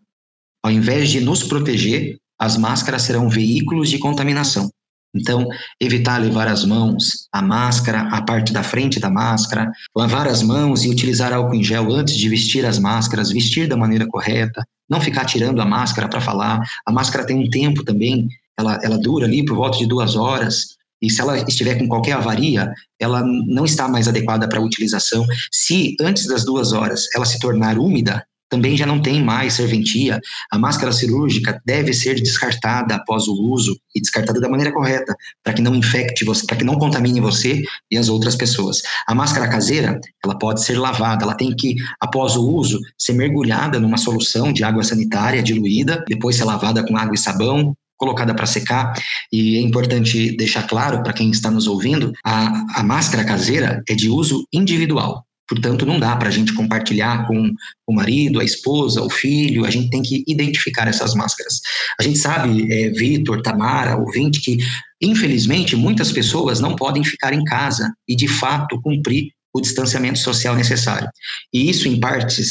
ao 0.63 0.71
invés 0.71 1.09
de 1.09 1.19
nos 1.19 1.43
proteger, 1.43 2.17
as 2.39 2.57
máscaras 2.57 3.03
serão 3.03 3.29
veículos 3.29 3.89
de 3.89 3.99
contaminação. 3.99 4.69
Então, 5.15 5.47
evitar 5.79 6.17
levar 6.19 6.47
as 6.47 6.65
mãos, 6.65 7.27
a 7.31 7.41
máscara, 7.41 8.01
a 8.09 8.21
parte 8.23 8.51
da 8.51 8.63
frente 8.63 8.99
da 8.99 9.11
máscara, 9.11 9.71
lavar 9.95 10.27
as 10.27 10.41
mãos 10.41 10.83
e 10.83 10.89
utilizar 10.89 11.31
álcool 11.31 11.53
em 11.53 11.63
gel 11.63 11.91
antes 11.91 12.15
de 12.15 12.27
vestir 12.27 12.65
as 12.65 12.79
máscaras, 12.79 13.29
vestir 13.29 13.67
da 13.67 13.77
maneira 13.77 14.07
correta, 14.07 14.65
não 14.89 14.99
ficar 14.99 15.25
tirando 15.25 15.61
a 15.61 15.65
máscara 15.65 16.09
para 16.09 16.19
falar. 16.19 16.61
A 16.85 16.91
máscara 16.91 17.25
tem 17.25 17.37
um 17.37 17.49
tempo 17.49 17.83
também, 17.83 18.27
ela, 18.57 18.79
ela 18.81 18.97
dura 18.97 19.25
ali 19.25 19.45
por 19.45 19.55
volta 19.55 19.77
de 19.77 19.85
duas 19.85 20.15
horas. 20.15 20.77
E 21.03 21.09
se 21.09 21.19
ela 21.19 21.37
estiver 21.37 21.75
com 21.77 21.87
qualquer 21.87 22.13
avaria, 22.13 22.73
ela 22.97 23.21
não 23.23 23.65
está 23.65 23.89
mais 23.89 24.07
adequada 24.07 24.47
para 24.47 24.61
utilização. 24.61 25.25
Se 25.51 25.95
antes 25.99 26.25
das 26.25 26.45
duas 26.45 26.71
horas 26.71 27.07
ela 27.13 27.25
se 27.25 27.37
tornar 27.39 27.77
úmida, 27.77 28.25
também 28.53 28.77
já 28.77 28.85
não 28.85 29.01
tem 29.01 29.21
mais 29.21 29.53
serventia. 29.53 30.21
A 30.51 30.59
máscara 30.59 30.91
cirúrgica 30.91 31.59
deve 31.65 31.91
ser 31.91 32.21
descartada 32.21 32.93
após 32.93 33.27
o 33.27 33.33
uso 33.33 33.75
e 33.95 33.99
descartada 33.99 34.39
da 34.39 34.47
maneira 34.47 34.71
correta, 34.71 35.15
para 35.43 35.53
que 35.53 35.61
não 35.61 35.73
infecte 35.73 36.23
você, 36.23 36.45
para 36.45 36.57
que 36.57 36.63
não 36.63 36.77
contamine 36.77 37.19
você 37.19 37.63
e 37.89 37.97
as 37.97 38.09
outras 38.09 38.35
pessoas. 38.35 38.83
A 39.07 39.15
máscara 39.15 39.49
caseira, 39.49 39.99
ela 40.23 40.37
pode 40.37 40.63
ser 40.63 40.77
lavada, 40.77 41.23
ela 41.23 41.33
tem 41.35 41.55
que, 41.55 41.75
após 41.99 42.35
o 42.35 42.47
uso, 42.47 42.79
ser 42.95 43.13
mergulhada 43.13 43.79
numa 43.79 43.97
solução 43.97 44.53
de 44.53 44.63
água 44.63 44.83
sanitária 44.83 45.41
diluída, 45.41 46.03
depois 46.07 46.35
ser 46.35 46.43
lavada 46.43 46.85
com 46.85 46.95
água 46.95 47.15
e 47.15 47.17
sabão, 47.17 47.75
colocada 47.97 48.33
para 48.33 48.45
secar. 48.45 48.93
E 49.31 49.57
é 49.57 49.61
importante 49.61 50.35
deixar 50.35 50.67
claro 50.67 51.01
para 51.03 51.13
quem 51.13 51.29
está 51.31 51.49
nos 51.49 51.67
ouvindo: 51.67 52.11
a, 52.25 52.79
a 52.79 52.83
máscara 52.83 53.23
caseira 53.23 53.83
é 53.87 53.95
de 53.95 54.09
uso 54.09 54.45
individual. 54.51 55.25
Portanto, 55.47 55.85
não 55.85 55.99
dá 55.99 56.15
para 56.15 56.29
a 56.29 56.31
gente 56.31 56.53
compartilhar 56.53 57.27
com 57.27 57.51
o 57.85 57.93
marido, 57.93 58.39
a 58.39 58.45
esposa, 58.45 59.01
o 59.01 59.09
filho, 59.09 59.65
a 59.65 59.69
gente 59.69 59.89
tem 59.89 60.01
que 60.01 60.23
identificar 60.25 60.87
essas 60.87 61.13
máscaras. 61.13 61.59
A 61.99 62.03
gente 62.03 62.17
sabe, 62.17 62.71
é, 62.71 62.89
Vitor, 62.91 63.41
Tamara, 63.41 63.97
ouvinte, 63.97 64.39
que 64.39 64.57
infelizmente 65.01 65.75
muitas 65.75 66.11
pessoas 66.11 66.61
não 66.61 66.75
podem 66.75 67.03
ficar 67.03 67.33
em 67.33 67.43
casa 67.43 67.93
e 68.07 68.15
de 68.15 68.27
fato 68.27 68.81
cumprir 68.81 69.31
o 69.53 69.59
distanciamento 69.59 70.17
social 70.17 70.55
necessário. 70.55 71.09
E 71.53 71.69
isso, 71.69 71.87
em 71.87 71.99
partes, 71.99 72.49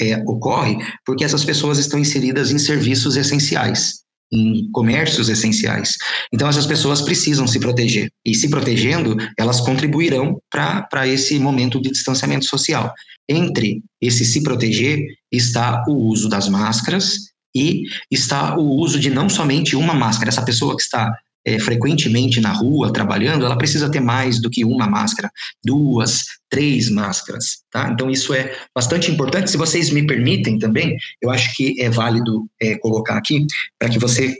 é, 0.00 0.16
ocorre 0.26 0.78
porque 1.04 1.24
essas 1.24 1.44
pessoas 1.44 1.78
estão 1.78 1.98
inseridas 1.98 2.52
em 2.52 2.58
serviços 2.58 3.16
essenciais 3.16 4.07
em 4.32 4.70
comércios 4.70 5.28
essenciais. 5.28 5.94
Então, 6.32 6.48
essas 6.48 6.66
pessoas 6.66 7.00
precisam 7.00 7.46
se 7.46 7.58
proteger. 7.58 8.10
E 8.24 8.34
se 8.34 8.48
protegendo, 8.48 9.16
elas 9.38 9.60
contribuirão 9.60 10.40
para 10.50 11.06
esse 11.06 11.38
momento 11.38 11.80
de 11.80 11.90
distanciamento 11.90 12.44
social. 12.44 12.92
Entre 13.28 13.82
esse 14.00 14.24
se 14.24 14.42
proteger 14.42 15.04
está 15.30 15.84
o 15.88 15.92
uso 15.92 16.28
das 16.28 16.48
máscaras 16.48 17.28
e 17.54 17.82
está 18.10 18.56
o 18.56 18.76
uso 18.76 18.98
de 18.98 19.10
não 19.10 19.28
somente 19.28 19.76
uma 19.76 19.94
máscara. 19.94 20.30
Essa 20.30 20.44
pessoa 20.44 20.76
que 20.76 20.82
está 20.82 21.10
é, 21.46 21.58
frequentemente 21.58 22.40
na 22.40 22.52
rua 22.52 22.92
trabalhando, 22.92 23.44
ela 23.44 23.56
precisa 23.56 23.90
ter 23.90 24.00
mais 24.00 24.40
do 24.40 24.50
que 24.50 24.64
uma 24.64 24.86
máscara, 24.86 25.30
duas, 25.64 26.24
três 26.50 26.90
máscaras, 26.90 27.58
tá? 27.70 27.90
Então 27.92 28.10
isso 28.10 28.34
é 28.34 28.54
bastante 28.74 29.10
importante. 29.10 29.50
Se 29.50 29.56
vocês 29.56 29.90
me 29.90 30.06
permitem 30.06 30.58
também, 30.58 30.96
eu 31.22 31.30
acho 31.30 31.54
que 31.54 31.80
é 31.80 31.90
válido 31.90 32.46
é, 32.60 32.76
colocar 32.78 33.16
aqui 33.16 33.46
para 33.78 33.88
que 33.88 33.98
você 33.98 34.36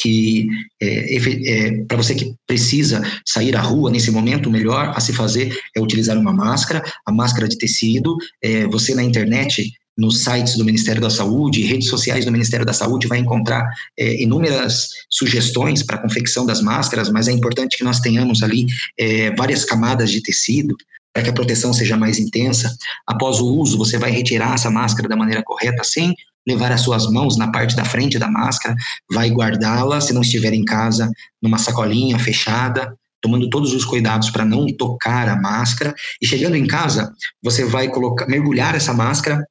que 0.00 0.48
é, 0.80 1.16
é, 1.16 1.84
para 1.84 1.98
você 1.98 2.14
que 2.14 2.34
precisa 2.46 3.02
sair 3.26 3.54
à 3.54 3.60
rua 3.60 3.90
nesse 3.90 4.10
momento, 4.10 4.48
o 4.48 4.52
melhor 4.52 4.94
a 4.96 5.00
se 5.00 5.12
fazer 5.12 5.54
é 5.76 5.80
utilizar 5.80 6.16
uma 6.16 6.32
máscara, 6.32 6.82
a 7.04 7.12
máscara 7.12 7.46
de 7.46 7.58
tecido. 7.58 8.16
É, 8.42 8.66
você 8.66 8.94
na 8.94 9.02
internet 9.02 9.70
nos 10.00 10.24
sites 10.24 10.56
do 10.56 10.64
Ministério 10.64 11.00
da 11.00 11.10
Saúde, 11.10 11.62
redes 11.62 11.88
sociais 11.88 12.24
do 12.24 12.32
Ministério 12.32 12.64
da 12.64 12.72
Saúde, 12.72 13.06
vai 13.06 13.18
encontrar 13.18 13.68
é, 13.98 14.22
inúmeras 14.22 14.88
sugestões 15.10 15.82
para 15.82 15.96
a 15.96 16.00
confecção 16.00 16.46
das 16.46 16.62
máscaras, 16.62 17.10
mas 17.10 17.28
é 17.28 17.32
importante 17.32 17.76
que 17.76 17.84
nós 17.84 18.00
tenhamos 18.00 18.42
ali 18.42 18.66
é, 18.98 19.30
várias 19.36 19.64
camadas 19.64 20.10
de 20.10 20.22
tecido 20.22 20.74
para 21.12 21.22
que 21.22 21.30
a 21.30 21.32
proteção 21.32 21.72
seja 21.72 21.96
mais 21.96 22.18
intensa. 22.18 22.74
Após 23.06 23.40
o 23.40 23.54
uso, 23.54 23.76
você 23.76 23.98
vai 23.98 24.10
retirar 24.10 24.54
essa 24.54 24.70
máscara 24.70 25.08
da 25.08 25.16
maneira 25.16 25.42
correta, 25.44 25.84
sem 25.84 26.14
levar 26.48 26.72
as 26.72 26.80
suas 26.80 27.06
mãos 27.10 27.36
na 27.36 27.50
parte 27.50 27.76
da 27.76 27.84
frente 27.84 28.18
da 28.18 28.30
máscara, 28.30 28.74
vai 29.12 29.28
guardá-la, 29.28 30.00
se 30.00 30.14
não 30.14 30.22
estiver 30.22 30.54
em 30.54 30.64
casa, 30.64 31.10
numa 31.42 31.58
sacolinha 31.58 32.18
fechada, 32.18 32.96
tomando 33.20 33.50
todos 33.50 33.74
os 33.74 33.84
cuidados 33.84 34.30
para 34.30 34.44
não 34.44 34.66
tocar 34.66 35.28
a 35.28 35.36
máscara. 35.36 35.94
E 36.22 36.26
chegando 36.26 36.56
em 36.56 36.66
casa, 36.66 37.12
você 37.42 37.64
vai 37.66 37.88
colocar, 37.88 38.26
mergulhar 38.26 38.74
essa 38.74 38.94
máscara 38.94 39.44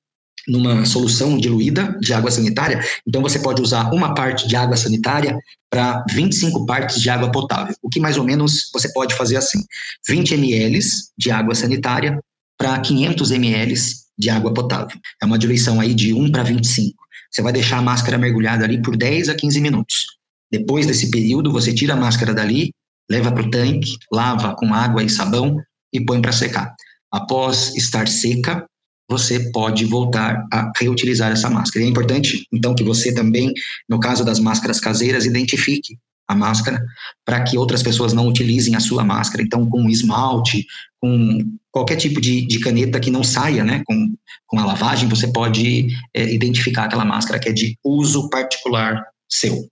numa 0.47 0.85
solução 0.85 1.37
diluída 1.37 1.97
de 1.99 2.13
água 2.13 2.31
sanitária, 2.31 2.83
então 3.07 3.21
você 3.21 3.39
pode 3.39 3.61
usar 3.61 3.91
uma 3.93 4.13
parte 4.13 4.47
de 4.47 4.55
água 4.55 4.77
sanitária 4.77 5.37
para 5.69 6.03
25 6.11 6.65
partes 6.65 7.01
de 7.01 7.09
água 7.09 7.31
potável. 7.31 7.75
O 7.81 7.89
que 7.89 7.99
mais 7.99 8.17
ou 8.17 8.23
menos 8.23 8.69
você 8.73 8.91
pode 8.91 9.15
fazer 9.15 9.37
assim: 9.37 9.63
20 10.07 10.33
ml 10.33 10.79
de 11.17 11.31
água 11.31 11.53
sanitária 11.53 12.19
para 12.57 12.79
500 12.79 13.31
ml 13.31 13.73
de 14.17 14.29
água 14.29 14.53
potável. 14.53 14.97
É 15.21 15.25
uma 15.25 15.39
diluição 15.39 15.79
aí 15.79 15.93
de 15.93 16.13
1 16.13 16.31
para 16.31 16.43
25. 16.43 16.97
Você 17.31 17.41
vai 17.41 17.53
deixar 17.53 17.77
a 17.77 17.81
máscara 17.81 18.17
mergulhada 18.17 18.65
ali 18.65 18.81
por 18.81 18.97
10 18.97 19.29
a 19.29 19.35
15 19.35 19.61
minutos. 19.61 20.05
Depois 20.51 20.87
desse 20.87 21.11
período, 21.11 21.51
você 21.51 21.73
tira 21.73 21.93
a 21.93 21.97
máscara 21.97 22.33
dali, 22.33 22.71
leva 23.09 23.31
para 23.31 23.43
o 23.43 23.51
tanque, 23.51 23.97
lava 24.11 24.55
com 24.55 24.73
água 24.73 25.03
e 25.03 25.09
sabão 25.09 25.57
e 25.93 26.03
põe 26.03 26.21
para 26.21 26.31
secar. 26.31 26.75
Após 27.11 27.75
estar 27.75 28.07
seca, 28.07 28.65
você 29.09 29.51
pode 29.51 29.85
voltar 29.85 30.45
a 30.53 30.71
reutilizar 30.77 31.31
essa 31.31 31.49
máscara. 31.49 31.83
E 31.83 31.87
é 31.87 31.89
importante, 31.89 32.45
então, 32.51 32.75
que 32.75 32.83
você 32.83 33.13
também, 33.13 33.51
no 33.87 33.99
caso 33.99 34.23
das 34.23 34.39
máscaras 34.39 34.79
caseiras, 34.79 35.25
identifique 35.25 35.97
a 36.27 36.35
máscara 36.35 36.85
para 37.25 37.43
que 37.43 37.57
outras 37.57 37.81
pessoas 37.81 38.13
não 38.13 38.27
utilizem 38.27 38.75
a 38.75 38.79
sua 38.79 39.03
máscara. 39.03 39.43
Então, 39.43 39.67
com 39.67 39.89
esmalte, 39.89 40.65
com 41.01 41.39
qualquer 41.71 41.95
tipo 41.95 42.21
de, 42.21 42.45
de 42.45 42.59
caneta 42.59 42.99
que 42.99 43.09
não 43.09 43.23
saia 43.23 43.63
né, 43.63 43.81
com, 43.85 44.13
com 44.45 44.59
a 44.59 44.65
lavagem, 44.65 45.09
você 45.09 45.27
pode 45.27 45.87
é, 46.13 46.31
identificar 46.31 46.83
aquela 46.83 47.03
máscara 47.03 47.39
que 47.39 47.49
é 47.49 47.51
de 47.51 47.75
uso 47.83 48.29
particular 48.29 49.03
seu. 49.27 49.67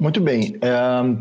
Muito 0.00 0.18
bem. 0.18 0.56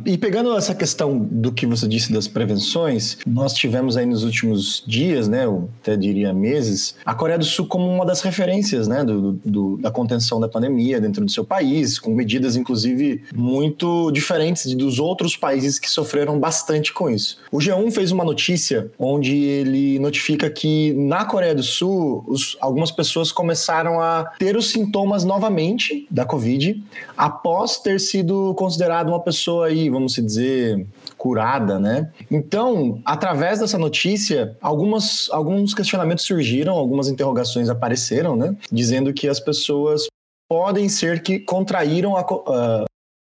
e 0.06 0.18
pegando 0.18 0.56
essa 0.56 0.74
questão 0.74 1.20
do 1.20 1.52
que 1.52 1.66
você 1.66 1.86
disse 1.86 2.14
das 2.14 2.30
prevenções, 2.30 3.18
nós 3.28 3.54
tivemos 3.54 3.98
aí 3.98 4.06
nos 4.06 4.24
últimos 4.24 4.82
dias, 4.88 5.28
né, 5.28 5.44
eu 5.44 5.70
até 5.82 5.98
diria 5.98 6.34
meses, 6.34 6.96
a 7.06 7.14
Coreia 7.14 7.38
do 7.38 7.44
Sul 7.44 7.68
como 7.68 7.86
uma 7.86 8.06
das 8.06 8.22
referências, 8.22 8.88
né, 8.88 9.04
do, 9.04 9.34
do, 9.34 9.78
da 9.78 9.92
contenção 9.92 10.40
da 10.40 10.48
pandemia 10.48 11.02
dentro 11.02 11.26
do 11.26 11.30
seu 11.30 11.44
país, 11.44 12.00
com 12.00 12.16
medidas 12.16 12.56
inclusive 12.56 13.24
muito 13.36 14.12
diferentes 14.12 14.74
dos 14.74 14.98
outros 14.98 15.36
países 15.36 15.78
que 15.78 15.90
sofreram 15.90 16.40
bastante 16.40 16.94
com 16.94 17.10
isso. 17.10 17.38
O 17.52 17.58
G1 17.58 17.92
fez 17.92 18.12
uma 18.14 18.24
notícia 18.24 18.90
onde 18.98 19.36
ele 19.36 20.00
notifica 20.00 20.50
que 20.50 20.94
na 20.94 21.26
Coreia 21.26 21.54
do 21.54 21.64
Sul 21.64 22.24
os, 22.28 22.56
algumas 22.62 22.92
pessoas 22.92 23.30
começaram 23.30 24.00
a 24.00 24.32
ter 24.40 24.56
os 24.56 24.70
sintomas 24.70 25.26
novamente 25.26 26.08
da 26.10 26.24
Covid 26.24 26.82
após 27.18 27.78
ter 27.78 28.00
sido 28.00 28.54
considerado 28.70 29.10
uma 29.10 29.20
pessoa 29.20 29.66
aí, 29.66 29.90
vamos 29.90 30.14
dizer, 30.14 30.86
curada, 31.18 31.80
né? 31.80 32.12
Então, 32.30 33.02
através 33.04 33.60
dessa 33.60 33.80
notícia, 33.80 34.56
algumas, 34.62 35.28
alguns 35.32 35.74
questionamentos 35.74 36.24
surgiram, 36.24 36.76
algumas 36.76 37.08
interrogações 37.08 37.68
apareceram, 37.68 38.36
né? 38.36 38.56
Dizendo 38.72 39.12
que 39.12 39.28
as 39.28 39.40
pessoas 39.40 40.06
podem 40.48 40.88
ser 40.88 41.24
que 41.24 41.40
contraíram 41.40 42.16
a, 42.16 42.22
uh, 42.22 42.86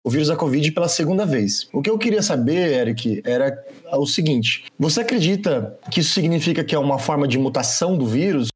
o 0.05 0.09
vírus 0.09 0.27
da 0.27 0.35
Covid 0.35 0.71
pela 0.73 0.89
segunda 0.89 1.25
vez. 1.25 1.69
O 1.71 1.81
que 1.81 1.89
eu 1.89 1.97
queria 1.97 2.21
saber, 2.21 2.73
Eric, 2.73 3.21
era 3.23 3.57
o 3.93 4.05
seguinte: 4.05 4.65
você 4.77 4.99
acredita 4.99 5.79
que 5.89 6.01
isso 6.01 6.13
significa 6.13 6.65
que 6.65 6.75
é 6.75 6.79
uma 6.79 6.99
forma 6.99 7.25
de 7.25 7.39
mutação 7.39 7.97
do 7.97 8.05
vírus? 8.05 8.49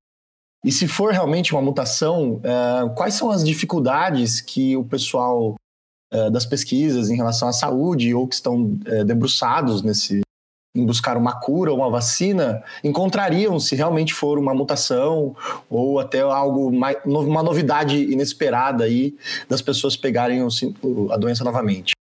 E 0.65 0.71
se 0.71 0.87
for 0.87 1.13
realmente 1.13 1.53
uma 1.53 1.61
mutação, 1.61 2.35
uh, 2.35 2.93
quais 2.95 3.13
são 3.13 3.31
as 3.31 3.43
dificuldades 3.43 4.41
que 4.41 4.75
o 4.75 4.83
pessoal 4.83 5.55
uh, 6.13 6.29
das 6.29 6.45
pesquisas 6.45 7.09
em 7.09 7.15
relação 7.15 7.47
à 7.47 7.53
saúde 7.53 8.13
ou 8.13 8.27
que 8.27 8.35
estão 8.35 8.63
uh, 8.63 9.03
debruçados 9.05 9.81
nesse 9.81 10.21
em 10.75 10.85
buscar 10.85 11.17
uma 11.17 11.39
cura 11.39 11.71
ou 11.71 11.77
uma 11.77 11.89
vacina 11.89 12.63
encontrariam 12.83 13.59
se 13.59 13.75
realmente 13.75 14.11
for 14.11 14.39
uma 14.39 14.55
mutação 14.55 15.35
ou 15.69 15.99
até 15.99 16.21
algo 16.21 16.71
mais, 16.71 16.97
uma 17.05 17.43
novidade 17.43 17.95
inesperada 18.11 18.83
aí 18.85 19.15
das 19.47 19.61
pessoas 19.61 19.95
pegarem 19.95 20.41
o, 20.41 21.11
a 21.11 21.17
doença 21.17 21.43
novamente. 21.43 21.93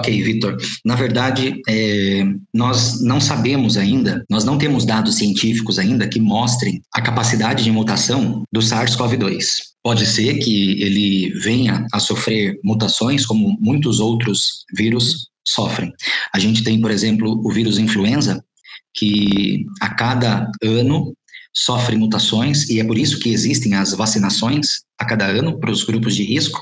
Ok, 0.00 0.22
Vitor. 0.22 0.56
Na 0.82 0.94
verdade, 0.94 1.60
é, 1.68 2.24
nós 2.54 3.02
não 3.02 3.20
sabemos 3.20 3.76
ainda, 3.76 4.24
nós 4.30 4.44
não 4.44 4.56
temos 4.56 4.86
dados 4.86 5.16
científicos 5.16 5.78
ainda 5.78 6.08
que 6.08 6.18
mostrem 6.18 6.80
a 6.94 7.02
capacidade 7.02 7.62
de 7.62 7.70
mutação 7.70 8.42
do 8.50 8.60
SARS-CoV-2. 8.60 9.44
Pode 9.82 10.06
ser 10.06 10.38
que 10.38 10.82
ele 10.82 11.38
venha 11.38 11.86
a 11.92 12.00
sofrer 12.00 12.58
mutações, 12.64 13.26
como 13.26 13.58
muitos 13.60 14.00
outros 14.00 14.64
vírus 14.74 15.28
sofrem. 15.46 15.92
A 16.34 16.38
gente 16.38 16.64
tem, 16.64 16.80
por 16.80 16.90
exemplo, 16.90 17.38
o 17.44 17.52
vírus 17.52 17.76
influenza, 17.76 18.42
que 18.94 19.66
a 19.82 19.90
cada 19.90 20.50
ano 20.62 21.14
sofre 21.54 21.94
mutações, 21.94 22.70
e 22.70 22.80
é 22.80 22.84
por 22.84 22.96
isso 22.96 23.18
que 23.18 23.28
existem 23.28 23.74
as 23.74 23.92
vacinações 23.92 24.80
a 24.98 25.04
cada 25.04 25.26
ano 25.26 25.60
para 25.60 25.70
os 25.70 25.84
grupos 25.84 26.16
de 26.16 26.22
risco, 26.22 26.58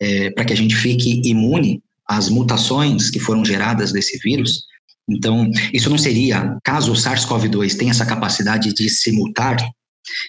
é, 0.00 0.30
para 0.30 0.46
que 0.46 0.52
a 0.54 0.56
gente 0.56 0.74
fique 0.74 1.20
imune 1.28 1.82
as 2.08 2.28
mutações 2.28 3.10
que 3.10 3.18
foram 3.18 3.44
geradas 3.44 3.92
desse 3.92 4.18
vírus. 4.18 4.64
Então, 5.08 5.50
isso 5.72 5.90
não 5.90 5.98
seria, 5.98 6.56
caso 6.64 6.92
o 6.92 6.96
SARS-CoV-2 6.96 7.76
tenha 7.76 7.90
essa 7.90 8.06
capacidade 8.06 8.72
de 8.72 8.88
se 8.88 9.12
mutar 9.12 9.56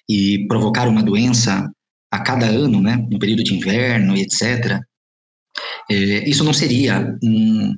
e 0.10 0.46
provocar 0.48 0.88
uma 0.88 1.04
doença 1.04 1.70
a 2.12 2.20
cada 2.20 2.46
ano, 2.46 2.82
né, 2.82 2.96
no 3.10 3.20
período 3.20 3.44
de 3.44 3.54
inverno, 3.54 4.16
etc., 4.16 4.80
é, 5.90 6.30
isso 6.30 6.44
não 6.44 6.54
seria 6.54 7.18
um, 7.24 7.74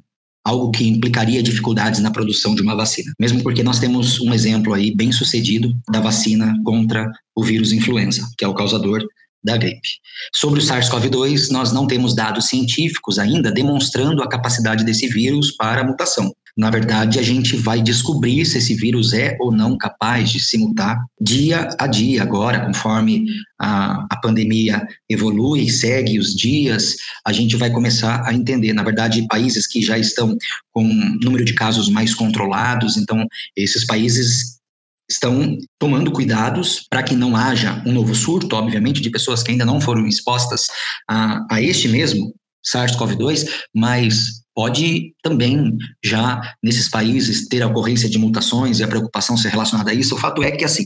algo 0.48 0.72
que 0.72 0.88
implicaria 0.88 1.44
dificuldades 1.44 2.00
na 2.00 2.10
produção 2.10 2.56
de 2.56 2.62
uma 2.62 2.76
vacina, 2.76 3.12
mesmo 3.20 3.44
porque 3.44 3.62
nós 3.62 3.80
temos 3.80 4.22
um 4.22 4.34
exemplo 4.34 4.74
aí 4.74 4.96
bem 4.96 5.12
sucedido 5.12 5.78
da 5.92 6.00
vacina 6.00 6.56
contra 6.64 7.12
o 7.36 7.44
vírus 7.44 7.74
influenza, 7.74 8.26
que 8.38 8.46
é 8.46 8.48
o 8.48 8.56
causador 8.56 9.06
da 9.48 9.58
gripe. 9.58 9.90
Sobre 10.36 10.60
o 10.60 10.64
SARS-CoV-2, 10.64 11.50
nós 11.50 11.72
não 11.72 11.88
temos 11.88 12.14
dados 12.14 12.48
científicos 12.48 13.18
ainda 13.18 13.52
demonstrando 13.52 14.22
a 14.22 14.30
capacidade 14.30 14.84
desse 14.84 15.08
vírus 15.08 15.52
para 15.52 15.82
a 15.82 15.84
mutação. 15.84 16.32
Na 16.58 16.72
verdade, 16.72 17.20
a 17.20 17.22
gente 17.22 17.56
vai 17.56 17.84
descobrir 17.84 18.44
se 18.44 18.58
esse 18.58 18.74
vírus 18.74 19.14
é 19.14 19.38
ou 19.40 19.52
não 19.52 19.78
capaz 19.78 20.32
de 20.32 20.40
se 20.40 20.58
mutar 20.58 20.98
dia 21.22 21.70
a 21.78 21.86
dia, 21.86 22.24
agora, 22.24 22.66
conforme 22.66 23.28
a, 23.62 24.08
a 24.10 24.20
pandemia 24.20 24.86
evolui, 25.08 25.70
segue 25.70 26.18
os 26.18 26.36
dias, 26.36 26.96
a 27.24 27.32
gente 27.32 27.56
vai 27.56 27.70
começar 27.70 28.24
a 28.26 28.34
entender. 28.34 28.74
Na 28.74 28.82
verdade, 28.82 29.28
países 29.28 29.68
que 29.68 29.84
já 29.84 30.00
estão 30.00 30.36
com 30.74 30.84
um 30.84 31.20
número 31.22 31.46
de 31.46 31.54
casos 31.54 31.90
mais 31.90 32.16
controlados, 32.16 32.98
então, 32.98 33.28
esses 33.56 33.86
países 33.86 34.57
estão 35.10 35.58
tomando 35.80 36.12
cuidados 36.12 36.86
para 36.90 37.04
que 37.04 37.16
não 37.16 37.36
haja 37.36 37.82
um 37.86 37.94
novo 37.94 38.14
surto, 38.14 38.56
obviamente, 38.56 39.02
de 39.02 39.10
pessoas 39.10 39.42
que 39.42 39.52
ainda 39.52 39.66
não 39.66 39.80
foram 39.80 40.06
expostas 40.06 40.68
a, 41.10 41.46
a 41.50 41.62
este 41.62 41.88
mesmo 41.88 42.34
SARS-CoV-2, 42.66 43.48
mas 43.74 44.44
pode 44.54 45.14
também 45.24 45.78
já 46.04 46.42
nesses 46.62 46.90
países 46.90 47.48
ter 47.48 47.62
a 47.62 47.68
ocorrência 47.68 48.10
de 48.10 48.18
mutações 48.18 48.80
e 48.80 48.84
a 48.84 48.88
preocupação 48.88 49.38
ser 49.38 49.50
relacionada 49.50 49.92
a 49.92 49.94
isso. 49.94 50.16
O 50.16 50.18
fato 50.18 50.44
é 50.44 50.52
que, 50.52 50.66
assim, 50.66 50.86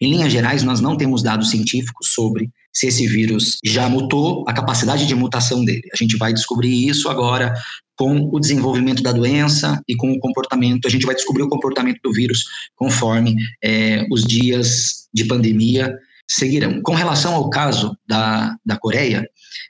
em 0.00 0.10
linhas 0.10 0.32
gerais, 0.32 0.62
nós 0.62 0.80
não 0.80 0.96
temos 0.96 1.22
dados 1.22 1.50
científicos 1.50 2.12
sobre 2.12 2.50
se 2.76 2.88
esse 2.88 3.06
vírus 3.06 3.56
já 3.64 3.88
mutou, 3.88 4.44
a 4.46 4.52
capacidade 4.52 5.06
de 5.06 5.14
mutação 5.14 5.64
dele. 5.64 5.88
A 5.94 5.96
gente 5.96 6.14
vai 6.18 6.30
descobrir 6.30 6.86
isso 6.86 7.08
agora 7.08 7.54
com 7.96 8.28
o 8.30 8.38
desenvolvimento 8.38 9.02
da 9.02 9.12
doença 9.12 9.80
e 9.88 9.96
com 9.96 10.12
o 10.12 10.20
comportamento. 10.20 10.86
A 10.86 10.90
gente 10.90 11.06
vai 11.06 11.14
descobrir 11.14 11.42
o 11.42 11.48
comportamento 11.48 11.98
do 12.04 12.12
vírus 12.12 12.44
conforme 12.74 13.34
é, 13.64 14.04
os 14.12 14.24
dias 14.24 15.08
de 15.10 15.24
pandemia 15.24 15.90
seguirão. 16.28 16.80
Com 16.82 16.94
relação 16.94 17.34
ao 17.34 17.48
caso 17.50 17.96
da, 18.08 18.56
da 18.64 18.76
Coreia, 18.76 19.28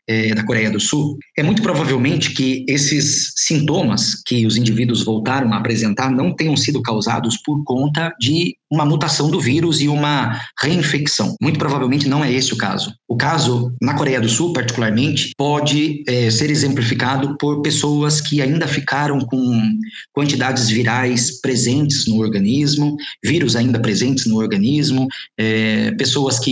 é, 0.09 0.35
da 0.35 0.45
Coreia 0.45 0.71
do 0.71 0.81
Sul, 0.81 1.19
é 1.37 1.43
muito 1.43 1.63
provavelmente 1.63 2.31
que 2.31 2.65
esses 2.69 3.33
sintomas 3.37 4.15
que 4.25 4.47
os 4.47 4.57
indivíduos 4.57 5.05
voltaram 5.05 5.53
a 5.53 5.59
apresentar 5.59 6.11
não 6.11 6.35
tenham 6.35 6.57
sido 6.57 6.83
causados 6.83 7.37
por 7.37 7.63
conta 7.65 8.15
de 8.21 8.57
uma 8.71 8.85
mutação 8.85 9.31
do 9.31 9.41
vírus 9.41 9.81
e 9.81 9.89
uma 9.89 10.41
reinfecção. 10.61 11.37
Muito 11.41 11.59
provavelmente 11.59 12.09
não 12.09 12.25
é 12.25 12.33
esse 12.33 12.53
o 12.53 12.57
caso. 12.57 12.93
O 13.09 13.17
caso, 13.17 13.73
na 13.81 13.95
Coreia 13.95 14.21
do 14.21 14.29
Sul, 14.29 14.53
particularmente, 14.53 15.31
pode 15.37 16.03
é, 16.09 16.31
ser 16.31 16.51
exemplificado 16.51 17.37
por 17.39 17.63
pessoas 17.63 18.21
que 18.21 18.43
ainda 18.43 18.67
ficaram 18.67 19.21
com 19.21 19.79
quantidades 20.13 20.69
virais 20.69 21.41
presentes 21.41 22.07
no 22.07 22.19
organismo, 22.19 22.97
vírus 23.25 23.55
ainda 23.55 23.79
presentes 23.79 24.27
no 24.27 24.37
organismo, 24.37 25.07
é, 25.39 25.93
pessoas 25.93 26.39
que 26.39 26.46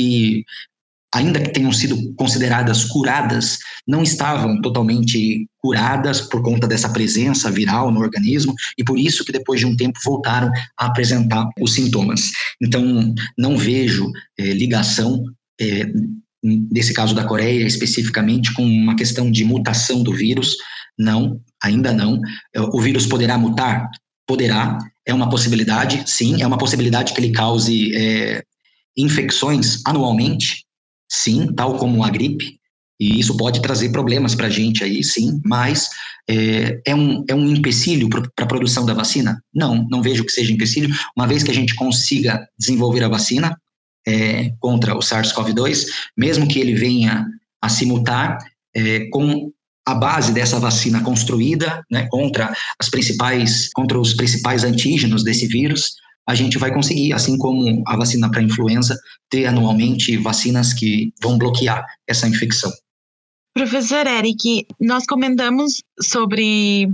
ainda 1.14 1.40
que 1.40 1.52
tenham 1.52 1.72
sido 1.72 2.12
consideradas 2.16 2.84
curadas, 2.84 3.58
não 3.86 4.02
estavam 4.02 4.60
totalmente 4.60 5.46
curadas 5.58 6.20
por 6.20 6.42
conta 6.42 6.66
dessa 6.66 6.88
presença 6.88 7.50
viral 7.50 7.92
no 7.92 8.00
organismo 8.00 8.52
e 8.76 8.82
por 8.82 8.98
isso 8.98 9.24
que 9.24 9.30
depois 9.30 9.60
de 9.60 9.66
um 9.66 9.76
tempo 9.76 9.98
voltaram 10.04 10.50
a 10.76 10.86
apresentar 10.86 11.48
os 11.60 11.72
sintomas. 11.72 12.32
Então, 12.60 13.14
não 13.38 13.56
vejo 13.56 14.10
é, 14.36 14.52
ligação 14.52 15.24
é, 15.60 15.86
nesse 16.42 16.92
caso 16.92 17.14
da 17.14 17.24
Coreia 17.24 17.64
especificamente 17.64 18.52
com 18.52 18.64
uma 18.64 18.96
questão 18.96 19.30
de 19.30 19.44
mutação 19.44 20.02
do 20.02 20.12
vírus, 20.12 20.56
não, 20.98 21.40
ainda 21.62 21.92
não. 21.92 22.20
O 22.72 22.80
vírus 22.80 23.06
poderá 23.06 23.38
mutar? 23.38 23.88
Poderá, 24.26 24.78
é 25.06 25.14
uma 25.14 25.28
possibilidade, 25.28 26.02
sim, 26.06 26.42
é 26.42 26.46
uma 26.46 26.58
possibilidade 26.58 27.12
que 27.12 27.20
ele 27.20 27.32
cause 27.32 27.94
é, 27.94 28.42
infecções 28.96 29.80
anualmente, 29.86 30.64
sim, 31.10 31.52
tal 31.54 31.76
como 31.76 32.04
a 32.04 32.10
gripe, 32.10 32.58
e 33.00 33.18
isso 33.18 33.36
pode 33.36 33.60
trazer 33.60 33.90
problemas 33.90 34.34
para 34.34 34.46
a 34.46 34.50
gente 34.50 34.84
aí, 34.84 35.02
sim, 35.02 35.40
mas 35.44 35.88
é, 36.28 36.80
é, 36.86 36.94
um, 36.94 37.24
é 37.28 37.34
um 37.34 37.50
empecilho 37.50 38.08
para 38.08 38.22
a 38.38 38.46
produção 38.46 38.86
da 38.86 38.94
vacina? 38.94 39.42
Não, 39.52 39.86
não 39.90 40.00
vejo 40.00 40.24
que 40.24 40.32
seja 40.32 40.52
empecilho, 40.52 40.94
uma 41.16 41.26
vez 41.26 41.42
que 41.42 41.50
a 41.50 41.54
gente 41.54 41.74
consiga 41.74 42.46
desenvolver 42.58 43.02
a 43.02 43.08
vacina 43.08 43.56
é, 44.06 44.52
contra 44.60 44.94
o 44.94 45.00
SARS-CoV-2, 45.00 45.86
mesmo 46.16 46.46
que 46.46 46.60
ele 46.60 46.74
venha 46.74 47.26
a 47.60 47.68
se 47.68 47.84
mutar 47.84 48.38
é, 48.74 49.08
com 49.10 49.50
a 49.86 49.94
base 49.94 50.32
dessa 50.32 50.58
vacina 50.58 51.02
construída 51.02 51.84
né, 51.90 52.06
contra 52.10 52.54
as 52.78 52.88
principais 52.88 53.68
contra 53.74 53.98
os 54.00 54.14
principais 54.14 54.64
antígenos 54.64 55.22
desse 55.22 55.46
vírus 55.46 55.96
a 56.26 56.34
gente 56.34 56.58
vai 56.58 56.72
conseguir, 56.72 57.12
assim 57.12 57.36
como 57.36 57.82
a 57.86 57.96
vacina 57.96 58.30
para 58.30 58.42
influenza, 58.42 58.96
ter 59.28 59.46
anualmente 59.46 60.16
vacinas 60.16 60.72
que 60.72 61.12
vão 61.22 61.36
bloquear 61.36 61.84
essa 62.06 62.26
infecção. 62.28 62.72
Professor 63.54 64.06
Eric, 64.06 64.66
nós 64.80 65.06
comentamos 65.06 65.82
sobre 66.00 66.88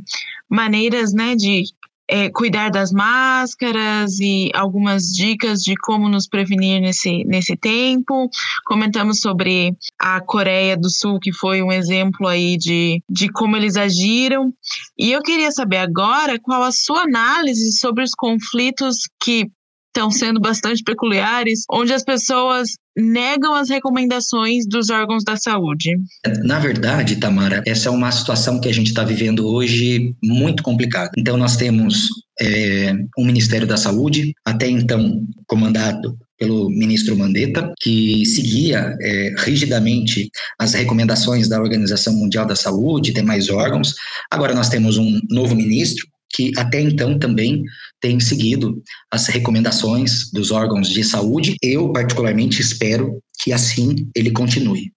maneiras 0.49 1.13
né, 1.15 1.35
de 1.35 1.65
é, 2.11 2.29
cuidar 2.29 2.71
das 2.71 2.91
máscaras 2.91 4.19
e 4.19 4.51
algumas 4.53 5.05
dicas 5.05 5.63
de 5.63 5.77
como 5.77 6.09
nos 6.09 6.27
prevenir 6.27 6.81
nesse, 6.81 7.25
nesse 7.25 7.57
tempo. 7.57 8.29
Comentamos 8.67 9.21
sobre 9.21 9.77
a 9.97 10.21
Coreia 10.21 10.77
do 10.77 10.91
Sul, 10.91 11.21
que 11.21 11.33
foi 11.33 11.63
um 11.63 11.71
exemplo 11.71 12.27
aí 12.27 12.57
de, 12.57 13.01
de 13.09 13.29
como 13.29 13.57
eles 13.57 13.77
agiram. 13.77 14.53
E 14.99 15.13
eu 15.13 15.23
queria 15.23 15.53
saber 15.53 15.77
agora 15.77 16.39
qual 16.41 16.65
a 16.65 16.73
sua 16.73 17.03
análise 17.03 17.79
sobre 17.79 18.03
os 18.03 18.11
conflitos 18.11 19.09
que 19.23 19.49
estão 19.91 20.11
sendo 20.11 20.41
bastante 20.41 20.83
peculiares, 20.83 21.65
onde 21.71 21.93
as 21.93 22.05
pessoas 22.05 22.71
negam 22.97 23.55
as 23.55 23.69
recomendações 23.69 24.67
dos 24.67 24.91
órgãos 24.91 25.25
da 25.25 25.37
saúde. 25.37 25.97
Na 26.45 26.59
verdade, 26.59 27.17
Tamara, 27.17 27.63
essa 27.67 27.89
é 27.89 27.93
uma 27.93 28.11
situação 28.11 28.61
que 28.61 28.69
a 28.69 28.73
gente 28.73 28.89
está 28.89 29.05
vivendo 29.05 29.47
hoje 29.47 30.15
muito 30.23 30.63
complicada. 30.63 31.11
Então, 31.17 31.37
nós 31.37 31.57
temos 31.57 32.09
é, 32.41 32.93
um 33.19 33.25
Ministério 33.25 33.67
da 33.67 33.77
Saúde, 33.77 34.33
até 34.45 34.69
então 34.69 35.25
comandado 35.47 36.17
pelo 36.39 36.71
ministro 36.71 37.17
Mandetta, 37.17 37.71
que 37.81 38.25
seguia 38.25 38.97
é, 39.01 39.35
rigidamente 39.39 40.31
as 40.59 40.73
recomendações 40.73 41.49
da 41.49 41.61
Organização 41.61 42.15
Mundial 42.15 42.47
da 42.47 42.57
Saúde 42.57 43.11
e 43.11 43.15
demais 43.15 43.51
órgãos. 43.51 43.95
Agora 44.31 44.55
nós 44.55 44.71
temos 44.71 44.97
um 44.97 45.21
novo 45.29 45.55
ministro, 45.55 46.07
que 46.31 46.53
até 46.57 46.81
então 46.81 47.19
também 47.19 47.65
tem 48.01 48.21
seguido 48.21 48.83
as 49.11 49.27
recomendações 49.27 50.31
dos 50.33 50.51
órgãos 50.51 50.89
de 50.89 51.03
saúde. 51.03 51.57
Eu, 51.63 51.93
particularmente, 51.93 52.61
espero 52.61 53.21
que 53.43 53.53
assim 53.53 54.09
ele 54.15 54.31
continue. 54.31 54.93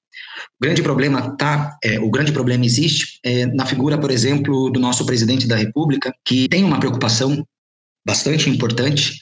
O 0.59 0.63
grande 0.63 0.81
problema 0.81 1.35
tá, 1.35 1.77
é, 1.83 1.99
o 1.99 2.09
grande 2.09 2.31
problema 2.31 2.65
existe 2.65 3.19
é, 3.23 3.45
na 3.47 3.65
figura, 3.65 3.97
por 3.97 4.11
exemplo, 4.11 4.69
do 4.69 4.79
nosso 4.79 5.05
presidente 5.05 5.47
da 5.47 5.55
República, 5.55 6.13
que 6.25 6.47
tem 6.47 6.63
uma 6.63 6.79
preocupação 6.79 7.45
bastante 8.05 8.49
importante 8.49 9.19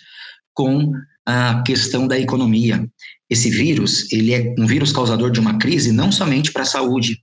com 0.53 0.91
a 1.25 1.61
questão 1.63 2.07
da 2.07 2.19
economia. 2.19 2.87
Esse 3.29 3.49
vírus, 3.49 4.11
ele 4.11 4.33
é 4.33 4.53
um 4.57 4.65
vírus 4.65 4.91
causador 4.91 5.31
de 5.31 5.39
uma 5.39 5.57
crise 5.57 5.91
não 5.91 6.11
somente 6.11 6.51
para 6.51 6.63
a 6.63 6.65
saúde, 6.65 7.19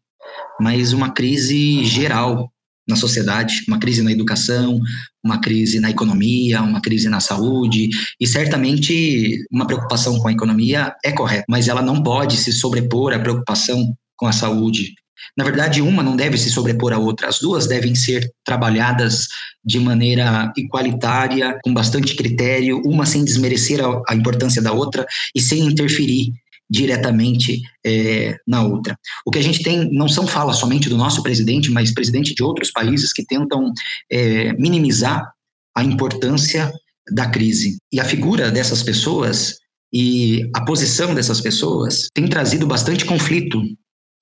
mas 0.61 0.93
uma 0.93 1.11
crise 1.11 1.85
geral 1.85 2.51
na 2.89 2.97
sociedade, 2.97 3.63
uma 3.69 3.79
crise 3.79 4.03
na 4.03 4.11
educação, 4.11 4.81
uma 5.23 5.41
crise 5.41 5.79
na 5.79 5.91
economia, 5.91 6.63
uma 6.63 6.81
crise 6.81 7.09
na 7.09 7.21
saúde, 7.21 7.91
e 8.19 8.27
certamente 8.27 9.45
uma 9.53 9.67
preocupação 9.67 10.19
com 10.19 10.29
a 10.29 10.33
economia 10.33 10.95
é 11.05 11.13
correta, 11.13 11.45
mas 11.49 11.69
ela 11.69 11.83
não 11.83 12.03
pode 12.03 12.37
se 12.37 12.53
sobrepor 12.53 13.13
à 13.13 13.19
preocupação 13.19 13.95
com 14.17 14.27
a 14.27 14.33
saúde. 14.33 14.95
Na 15.37 15.45
verdade, 15.45 15.83
uma 15.83 16.03
não 16.03 16.17
deve 16.17 16.39
se 16.39 16.51
sobrepor 16.51 16.93
à 16.93 16.99
outra, 16.99 17.29
as 17.29 17.39
duas 17.39 17.67
devem 17.67 17.95
ser 17.95 18.31
trabalhadas 18.45 19.27
de 19.65 19.79
maneira 19.79 20.53
igualitária, 20.57 21.59
com 21.63 21.75
bastante 21.75 22.15
critério, 22.17 22.81
uma 22.85 23.05
sem 23.05 23.25
desmerecer 23.25 23.85
a, 23.85 24.03
a 24.09 24.15
importância 24.15 24.63
da 24.63 24.73
outra 24.73 25.07
e 25.35 25.41
sem 25.41 25.61
interferir 25.61 26.33
diretamente 26.71 27.63
é, 27.85 28.37
na 28.47 28.63
outra. 28.63 28.97
O 29.27 29.31
que 29.31 29.39
a 29.39 29.43
gente 29.43 29.63
tem 29.63 29.91
não 29.93 30.09
são 30.09 30.27
falas 30.27 30.57
somente 30.57 30.89
do 30.89 30.97
nosso 30.97 31.23
presidente, 31.23 31.71
mas 31.71 31.95
presidente 31.95 32.35
de 32.35 32.43
outros 32.43 32.71
países 32.71 33.13
que 33.13 33.25
tentam 33.25 33.73
é, 34.11 34.53
minimizar 34.55 35.33
a 35.77 35.83
importância 35.83 36.71
da 37.11 37.29
crise. 37.31 37.79
E 37.93 38.01
a 38.01 38.05
figura 38.05 38.51
dessas 38.51 38.83
pessoas 38.83 39.57
e 39.93 40.51
a 40.55 40.65
posição 40.65 41.15
dessas 41.15 41.41
pessoas 41.41 42.09
tem 42.13 42.29
trazido 42.29 42.67
bastante 42.67 43.07
conflito 43.07 43.63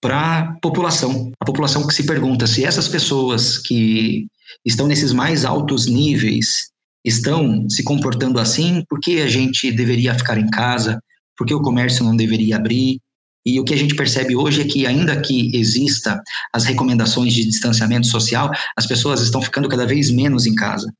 para 0.00 0.38
a 0.38 0.52
população. 0.60 1.32
A 1.40 1.44
população 1.44 1.86
que 1.86 1.94
se 1.94 2.06
pergunta 2.06 2.46
se 2.46 2.64
essas 2.64 2.86
pessoas 2.86 3.58
que 3.58 4.26
estão 4.64 4.86
nesses 4.86 5.12
mais 5.12 5.44
altos 5.44 5.86
níveis 5.86 6.70
estão 7.04 7.68
se 7.68 7.82
comportando 7.82 8.38
assim, 8.38 8.84
por 8.88 9.00
que 9.00 9.20
a 9.20 9.28
gente 9.28 9.72
deveria 9.72 10.14
ficar 10.14 10.38
em 10.38 10.48
casa? 10.48 11.00
Por 11.36 11.46
que 11.46 11.54
o 11.54 11.60
comércio 11.60 12.04
não 12.04 12.16
deveria 12.16 12.56
abrir? 12.56 12.98
E 13.44 13.60
o 13.60 13.64
que 13.64 13.72
a 13.72 13.76
gente 13.76 13.94
percebe 13.94 14.34
hoje 14.34 14.62
é 14.62 14.64
que, 14.64 14.86
ainda 14.86 15.20
que 15.20 15.56
exista 15.56 16.20
as 16.52 16.64
recomendações 16.64 17.32
de 17.32 17.44
distanciamento 17.44 18.08
social, 18.08 18.50
as 18.76 18.86
pessoas 18.86 19.20
estão 19.20 19.40
ficando 19.40 19.68
cada 19.68 19.86
vez 19.86 20.10
menos 20.10 20.46
em 20.46 20.54
casa. 20.54 20.92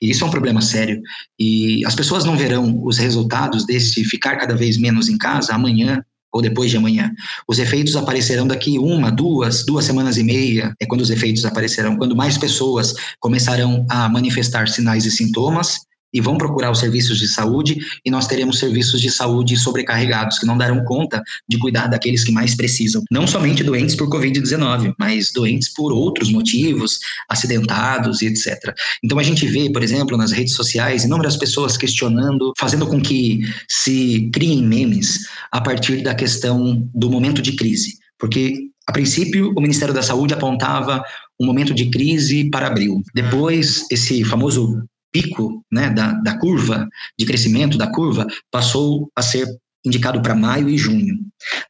E 0.00 0.10
isso 0.10 0.24
é 0.24 0.26
um 0.26 0.30
problema 0.30 0.62
sério. 0.62 1.00
E 1.38 1.84
as 1.84 1.94
pessoas 1.94 2.24
não 2.24 2.36
verão 2.36 2.82
os 2.82 2.96
resultados 2.96 3.66
desse 3.66 4.04
ficar 4.04 4.36
cada 4.36 4.56
vez 4.56 4.78
menos 4.78 5.08
em 5.08 5.18
casa 5.18 5.54
amanhã 5.54 6.02
ou 6.32 6.40
depois 6.40 6.70
de 6.70 6.78
amanhã. 6.78 7.12
Os 7.46 7.58
efeitos 7.58 7.94
aparecerão 7.94 8.46
daqui 8.46 8.78
uma, 8.78 9.12
duas, 9.12 9.64
duas 9.66 9.84
semanas 9.84 10.16
e 10.16 10.24
meia, 10.24 10.74
é 10.80 10.86
quando 10.86 11.02
os 11.02 11.10
efeitos 11.10 11.44
aparecerão, 11.44 11.96
quando 11.96 12.16
mais 12.16 12.38
pessoas 12.38 12.94
começarão 13.20 13.84
a 13.90 14.08
manifestar 14.08 14.66
sinais 14.66 15.04
e 15.04 15.10
sintomas 15.10 15.76
e 16.12 16.20
vão 16.20 16.36
procurar 16.36 16.70
os 16.70 16.78
serviços 16.78 17.18
de 17.18 17.28
saúde 17.28 17.78
e 18.04 18.10
nós 18.10 18.26
teremos 18.26 18.58
serviços 18.58 19.00
de 19.00 19.10
saúde 19.10 19.56
sobrecarregados 19.56 20.38
que 20.38 20.46
não 20.46 20.56
darão 20.56 20.84
conta 20.84 21.22
de 21.48 21.58
cuidar 21.58 21.86
daqueles 21.86 22.24
que 22.24 22.32
mais 22.32 22.54
precisam. 22.54 23.02
Não 23.10 23.26
somente 23.26 23.64
doentes 23.64 23.94
por 23.94 24.08
Covid-19, 24.08 24.94
mas 24.98 25.32
doentes 25.32 25.72
por 25.72 25.92
outros 25.92 26.30
motivos, 26.30 26.98
acidentados 27.28 28.22
e 28.22 28.26
etc. 28.26 28.74
Então 29.02 29.18
a 29.18 29.22
gente 29.22 29.46
vê, 29.46 29.70
por 29.70 29.82
exemplo, 29.82 30.16
nas 30.16 30.32
redes 30.32 30.54
sociais, 30.54 31.04
inúmeras 31.04 31.36
pessoas 31.36 31.76
questionando, 31.76 32.52
fazendo 32.58 32.86
com 32.86 33.00
que 33.00 33.40
se 33.68 34.30
criem 34.32 34.62
memes 34.62 35.26
a 35.50 35.60
partir 35.60 36.02
da 36.02 36.14
questão 36.14 36.88
do 36.94 37.10
momento 37.10 37.40
de 37.40 37.56
crise. 37.56 37.98
Porque 38.18 38.72
a 38.86 38.92
princípio, 38.92 39.52
o 39.56 39.60
Ministério 39.60 39.94
da 39.94 40.02
Saúde 40.02 40.34
apontava 40.34 41.04
um 41.40 41.46
momento 41.46 41.72
de 41.72 41.90
crise 41.90 42.50
para 42.50 42.66
abril. 42.66 43.02
Depois, 43.14 43.86
esse 43.90 44.24
famoso 44.24 44.82
pico 45.12 45.64
né, 45.70 45.90
da, 45.90 46.12
da 46.12 46.38
curva 46.38 46.88
de 47.18 47.26
crescimento 47.26 47.76
da 47.76 47.86
curva 47.86 48.26
passou 48.50 49.10
a 49.14 49.22
ser 49.22 49.46
indicado 49.84 50.20
para 50.22 50.34
maio 50.34 50.68
e 50.68 50.78
junho. 50.78 51.18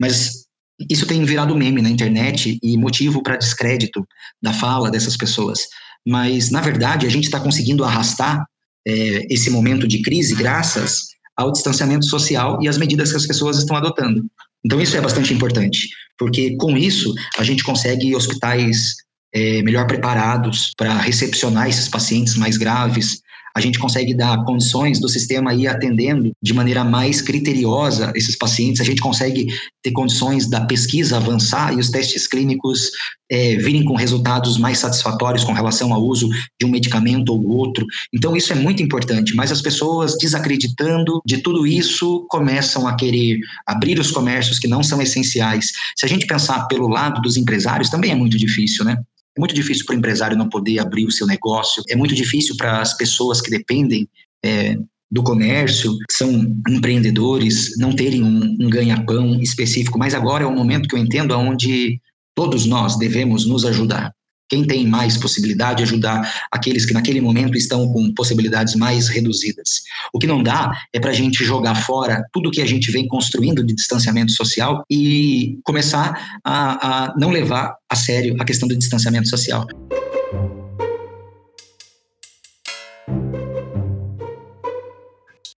Mas 0.00 0.46
isso 0.90 1.06
tem 1.06 1.24
virado 1.24 1.56
meme 1.56 1.82
na 1.82 1.90
internet 1.90 2.58
e 2.62 2.76
motivo 2.76 3.22
para 3.22 3.36
descrédito 3.36 4.06
da 4.40 4.52
fala 4.52 4.90
dessas 4.90 5.16
pessoas. 5.16 5.66
Mas, 6.06 6.50
na 6.50 6.60
verdade, 6.60 7.06
a 7.06 7.10
gente 7.10 7.24
está 7.24 7.40
conseguindo 7.40 7.84
arrastar 7.84 8.44
é, 8.86 9.26
esse 9.32 9.50
momento 9.50 9.86
de 9.86 10.02
crise 10.02 10.34
graças 10.34 11.12
ao 11.36 11.52
distanciamento 11.52 12.06
social 12.06 12.58
e 12.60 12.68
às 12.68 12.76
medidas 12.76 13.10
que 13.10 13.16
as 13.16 13.26
pessoas 13.26 13.58
estão 13.58 13.76
adotando. 13.76 14.24
Então, 14.64 14.80
isso 14.80 14.96
é 14.96 15.00
bastante 15.00 15.32
importante, 15.32 15.88
porque 16.18 16.56
com 16.56 16.76
isso 16.76 17.12
a 17.38 17.42
gente 17.42 17.64
consegue 17.64 18.14
hospitais 18.14 18.94
é, 19.34 19.62
melhor 19.62 19.86
preparados 19.86 20.72
para 20.76 20.94
recepcionar 20.98 21.68
esses 21.68 21.88
pacientes 21.88 22.36
mais 22.36 22.56
graves, 22.56 23.22
a 23.54 23.60
gente 23.60 23.78
consegue 23.78 24.14
dar 24.14 24.44
condições 24.44 25.00
do 25.00 25.08
sistema 25.08 25.54
ir 25.54 25.66
atendendo 25.66 26.32
de 26.42 26.54
maneira 26.54 26.84
mais 26.84 27.20
criteriosa 27.20 28.12
esses 28.14 28.36
pacientes, 28.36 28.80
a 28.80 28.84
gente 28.84 29.00
consegue 29.00 29.48
ter 29.82 29.92
condições 29.92 30.48
da 30.48 30.60
pesquisa 30.62 31.16
avançar 31.16 31.74
e 31.74 31.80
os 31.80 31.90
testes 31.90 32.26
clínicos 32.26 32.90
é, 33.30 33.56
virem 33.56 33.84
com 33.84 33.96
resultados 33.96 34.58
mais 34.58 34.78
satisfatórios 34.78 35.42
com 35.42 35.52
relação 35.52 35.92
ao 35.92 36.02
uso 36.02 36.28
de 36.60 36.66
um 36.66 36.70
medicamento 36.70 37.30
ou 37.30 37.46
outro. 37.48 37.86
Então, 38.12 38.36
isso 38.36 38.52
é 38.52 38.56
muito 38.56 38.82
importante, 38.82 39.34
mas 39.34 39.50
as 39.50 39.62
pessoas 39.62 40.16
desacreditando 40.18 41.20
de 41.24 41.38
tudo 41.38 41.66
isso 41.66 42.26
começam 42.28 42.86
a 42.86 42.94
querer 42.94 43.38
abrir 43.66 43.98
os 43.98 44.10
comércios 44.10 44.58
que 44.58 44.68
não 44.68 44.82
são 44.82 45.00
essenciais. 45.00 45.72
Se 45.96 46.04
a 46.04 46.08
gente 46.08 46.26
pensar 46.26 46.66
pelo 46.68 46.88
lado 46.88 47.22
dos 47.22 47.38
empresários, 47.38 47.88
também 47.88 48.10
é 48.10 48.14
muito 48.14 48.36
difícil, 48.36 48.84
né? 48.84 48.98
É 49.36 49.40
muito 49.40 49.54
difícil 49.54 49.84
para 49.86 49.94
o 49.94 49.98
empresário 49.98 50.36
não 50.36 50.48
poder 50.48 50.78
abrir 50.78 51.06
o 51.06 51.12
seu 51.12 51.26
negócio, 51.26 51.82
é 51.88 51.96
muito 51.96 52.14
difícil 52.14 52.56
para 52.56 52.80
as 52.80 52.96
pessoas 52.96 53.40
que 53.40 53.50
dependem 53.50 54.08
é, 54.44 54.76
do 55.10 55.22
comércio, 55.22 55.94
são 56.10 56.30
empreendedores, 56.68 57.76
não 57.78 57.94
terem 57.94 58.22
um, 58.22 58.56
um 58.60 58.70
ganha-pão 58.70 59.40
específico. 59.40 59.98
Mas 59.98 60.14
agora 60.14 60.44
é 60.44 60.46
o 60.46 60.54
momento 60.54 60.88
que 60.88 60.94
eu 60.94 60.98
entendo 60.98 61.36
onde 61.36 62.00
todos 62.34 62.64
nós 62.66 62.96
devemos 62.96 63.46
nos 63.46 63.64
ajudar. 63.66 64.12
Quem 64.52 64.66
tem 64.66 64.86
mais 64.86 65.16
possibilidade 65.16 65.78
de 65.78 65.84
ajudar 65.84 66.30
aqueles 66.52 66.84
que 66.84 66.92
naquele 66.92 67.22
momento 67.22 67.56
estão 67.56 67.90
com 67.90 68.12
possibilidades 68.12 68.74
mais 68.74 69.08
reduzidas. 69.08 69.80
O 70.12 70.18
que 70.18 70.26
não 70.26 70.42
dá 70.42 70.70
é 70.92 71.00
para 71.00 71.08
a 71.08 71.14
gente 71.14 71.42
jogar 71.42 71.74
fora 71.74 72.22
tudo 72.30 72.50
que 72.50 72.60
a 72.60 72.66
gente 72.66 72.92
vem 72.92 73.08
construindo 73.08 73.64
de 73.64 73.74
distanciamento 73.74 74.30
social 74.32 74.84
e 74.90 75.58
começar 75.64 76.38
a, 76.44 77.06
a 77.06 77.14
não 77.16 77.30
levar 77.30 77.74
a 77.88 77.96
sério 77.96 78.36
a 78.38 78.44
questão 78.44 78.68
do 78.68 78.76
distanciamento 78.76 79.26
social. 79.26 79.66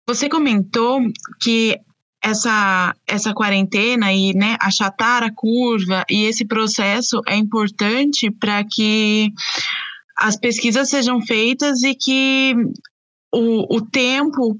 Você 0.07 0.28
comentou 0.28 1.00
que 1.42 1.80
essa, 2.25 2.97
essa 3.07 3.35
quarentena 3.35 4.11
e 4.11 4.33
né, 4.33 4.57
achatar 4.59 5.23
a 5.23 5.31
curva 5.31 6.05
e 6.09 6.25
esse 6.25 6.47
processo 6.47 7.21
é 7.29 7.37
importante 7.37 8.31
para 8.31 8.65
que 8.65 9.31
as 10.17 10.35
pesquisas 10.35 10.89
sejam 10.89 11.21
feitas 11.21 11.83
e 11.83 11.95
que 11.95 12.55
o, 13.31 13.77
o 13.77 13.81
tempo 13.83 14.57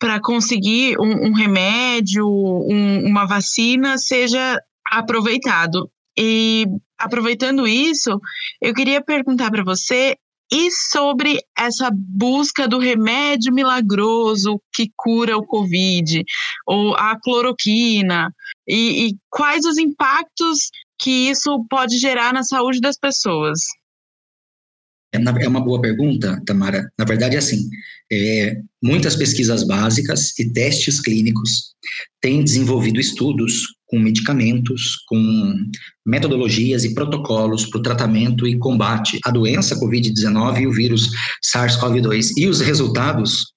para 0.00 0.20
conseguir 0.20 0.98
um, 0.98 1.28
um 1.28 1.32
remédio, 1.32 2.26
um, 2.26 3.06
uma 3.06 3.26
vacina 3.26 3.96
seja 3.96 4.60
aproveitado. 4.84 5.88
E 6.18 6.66
aproveitando 6.98 7.66
isso, 7.66 8.20
eu 8.60 8.74
queria 8.74 9.00
perguntar 9.00 9.52
para 9.52 9.62
você 9.62 10.16
e 10.54 10.70
sobre 10.70 11.40
essa 11.58 11.90
busca 11.92 12.68
do 12.68 12.78
remédio 12.78 13.52
milagroso 13.52 14.60
que 14.72 14.88
cura 14.96 15.36
o 15.36 15.44
Covid, 15.44 16.22
ou 16.64 16.94
a 16.94 17.18
cloroquina, 17.20 18.32
e, 18.66 19.08
e 19.08 19.16
quais 19.28 19.64
os 19.64 19.76
impactos 19.78 20.70
que 20.96 21.28
isso 21.28 21.66
pode 21.68 21.98
gerar 21.98 22.32
na 22.32 22.44
saúde 22.44 22.80
das 22.80 22.96
pessoas? 22.96 23.58
É 25.14 25.48
uma 25.48 25.60
boa 25.60 25.80
pergunta, 25.80 26.40
Tamara. 26.44 26.90
Na 26.98 27.04
verdade, 27.04 27.36
é 27.36 27.38
assim: 27.38 27.68
é, 28.12 28.60
muitas 28.82 29.16
pesquisas 29.16 29.64
básicas 29.64 30.38
e 30.38 30.52
testes 30.52 31.00
clínicos 31.00 31.74
têm 32.20 32.42
desenvolvido 32.42 33.00
estudos 33.00 33.66
com 33.86 33.98
medicamentos, 33.98 34.96
com 35.06 35.54
metodologias 36.04 36.84
e 36.84 36.94
protocolos 36.94 37.66
para 37.66 37.78
o 37.78 37.82
tratamento 37.82 38.46
e 38.46 38.58
combate 38.58 39.20
à 39.24 39.30
doença 39.30 39.78
Covid-19 39.78 40.62
e 40.62 40.66
o 40.66 40.72
vírus 40.72 41.10
SARS-CoV-2. 41.44 42.32
E 42.36 42.48
os 42.48 42.60
resultados 42.60 43.54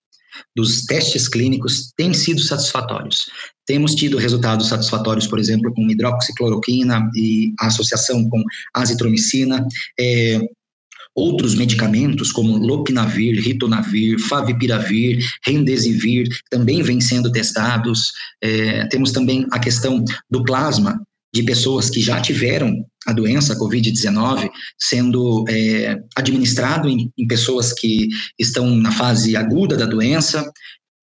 dos 0.55 0.83
testes 0.85 1.27
clínicos 1.27 1.91
têm 1.95 2.13
sido 2.13 2.41
satisfatórios. 2.41 3.29
Temos 3.65 3.95
tido 3.95 4.17
resultados 4.17 4.67
satisfatórios, 4.67 5.27
por 5.27 5.39
exemplo, 5.39 5.73
com 5.73 5.89
hidroxicloroquina 5.89 7.09
e 7.15 7.53
a 7.59 7.67
associação 7.67 8.27
com 8.29 8.43
azitromicina. 8.73 9.65
É, 9.99 10.39
outros 11.17 11.55
medicamentos 11.55 12.31
como 12.31 12.59
lopinavir, 12.59 13.41
ritonavir, 13.41 14.19
favipiravir, 14.19 15.25
remdesivir 15.43 16.27
também 16.51 16.83
vêm 16.83 17.01
sendo 17.01 17.31
testados. 17.31 18.11
É, 18.39 18.85
temos 18.85 19.11
também 19.11 19.47
a 19.51 19.57
questão 19.57 20.05
do 20.29 20.43
plasma 20.43 21.01
de 21.33 21.41
pessoas 21.41 21.89
que 21.89 21.99
já 21.99 22.21
tiveram 22.21 22.85
a 23.07 23.13
doença 23.13 23.57
Covid-19 23.57 24.49
sendo 24.77 25.43
é, 25.49 25.99
administrado 26.15 26.87
em, 26.87 27.11
em 27.17 27.27
pessoas 27.27 27.73
que 27.73 28.09
estão 28.37 28.75
na 28.75 28.91
fase 28.91 29.35
aguda 29.35 29.75
da 29.75 29.85
doença, 29.85 30.47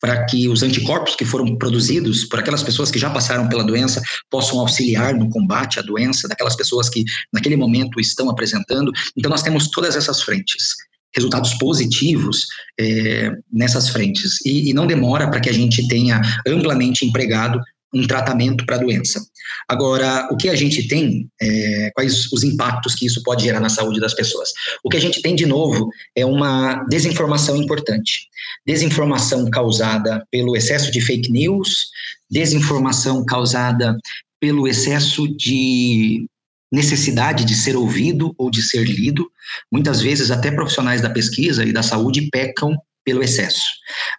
para 0.00 0.24
que 0.26 0.48
os 0.48 0.62
anticorpos 0.62 1.16
que 1.16 1.24
foram 1.24 1.56
produzidos 1.56 2.24
por 2.24 2.38
aquelas 2.38 2.62
pessoas 2.62 2.90
que 2.90 2.98
já 2.98 3.08
passaram 3.10 3.48
pela 3.48 3.64
doença 3.64 4.02
possam 4.30 4.60
auxiliar 4.60 5.14
no 5.14 5.28
combate 5.30 5.78
à 5.78 5.82
doença, 5.82 6.28
daquelas 6.28 6.56
pessoas 6.56 6.88
que 6.88 7.04
naquele 7.32 7.56
momento 7.56 7.98
estão 7.98 8.28
apresentando. 8.28 8.92
Então, 9.16 9.30
nós 9.30 9.42
temos 9.42 9.68
todas 9.68 9.96
essas 9.96 10.22
frentes 10.22 10.74
resultados 11.14 11.54
positivos 11.54 12.46
é, 12.78 13.30
nessas 13.52 13.88
frentes. 13.88 14.44
E, 14.44 14.70
e 14.70 14.72
não 14.74 14.86
demora 14.86 15.30
para 15.30 15.40
que 15.40 15.48
a 15.48 15.52
gente 15.52 15.86
tenha 15.86 16.20
amplamente 16.46 17.06
empregado 17.06 17.60
um 17.94 18.06
tratamento 18.06 18.66
para 18.66 18.76
a 18.76 18.78
doença. 18.78 19.24
Agora, 19.68 20.28
o 20.30 20.36
que 20.36 20.48
a 20.48 20.54
gente 20.54 20.86
tem, 20.88 21.28
é, 21.40 21.90
quais 21.94 22.30
os 22.32 22.42
impactos 22.42 22.94
que 22.94 23.06
isso 23.06 23.22
pode 23.22 23.44
gerar 23.44 23.60
na 23.60 23.68
saúde 23.68 24.00
das 24.00 24.14
pessoas? 24.14 24.50
O 24.82 24.88
que 24.88 24.96
a 24.96 25.00
gente 25.00 25.22
tem, 25.22 25.34
de 25.34 25.46
novo, 25.46 25.88
é 26.16 26.24
uma 26.26 26.84
desinformação 26.88 27.56
importante. 27.56 28.28
Desinformação 28.66 29.48
causada 29.50 30.26
pelo 30.30 30.56
excesso 30.56 30.90
de 30.90 31.00
fake 31.00 31.30
news, 31.30 31.88
desinformação 32.30 33.24
causada 33.24 33.96
pelo 34.40 34.66
excesso 34.66 35.26
de 35.28 36.26
necessidade 36.72 37.44
de 37.44 37.54
ser 37.54 37.76
ouvido 37.76 38.34
ou 38.36 38.50
de 38.50 38.62
ser 38.62 38.84
lido. 38.84 39.30
Muitas 39.70 40.00
vezes, 40.00 40.30
até 40.30 40.50
profissionais 40.50 41.00
da 41.00 41.08
pesquisa 41.08 41.64
e 41.64 41.72
da 41.72 41.82
saúde 41.82 42.28
pecam 42.30 42.76
pelo 43.04 43.22
excesso. 43.22 43.62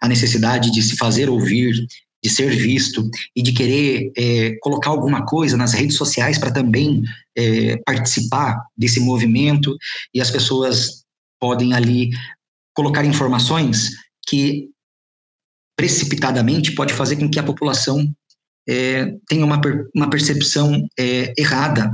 A 0.00 0.08
necessidade 0.08 0.70
de 0.70 0.82
se 0.82 0.96
fazer 0.96 1.28
ouvir 1.28 1.74
de 2.26 2.34
ser 2.34 2.50
visto 2.50 3.08
e 3.36 3.40
de 3.40 3.52
querer 3.52 4.10
é, 4.16 4.56
colocar 4.60 4.90
alguma 4.90 5.24
coisa 5.24 5.56
nas 5.56 5.72
redes 5.72 5.96
sociais 5.96 6.38
para 6.38 6.50
também 6.50 7.04
é, 7.38 7.76
participar 7.86 8.66
desse 8.76 8.98
movimento 8.98 9.76
e 10.12 10.20
as 10.20 10.28
pessoas 10.28 11.04
podem 11.38 11.72
ali 11.72 12.10
colocar 12.74 13.04
informações 13.04 13.92
que 14.28 14.68
precipitadamente 15.78 16.72
pode 16.72 16.92
fazer 16.92 17.14
com 17.14 17.30
que 17.30 17.38
a 17.38 17.44
população 17.44 18.12
é, 18.68 19.14
tenha 19.28 19.44
uma, 19.44 19.60
per, 19.60 19.88
uma 19.94 20.10
percepção 20.10 20.84
é, 20.98 21.32
errada 21.38 21.88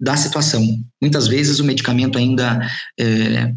da 0.00 0.16
situação. 0.16 0.64
Muitas 0.98 1.28
vezes 1.28 1.58
o 1.58 1.64
medicamento 1.64 2.16
ainda, 2.16 2.66
é, 2.98 3.52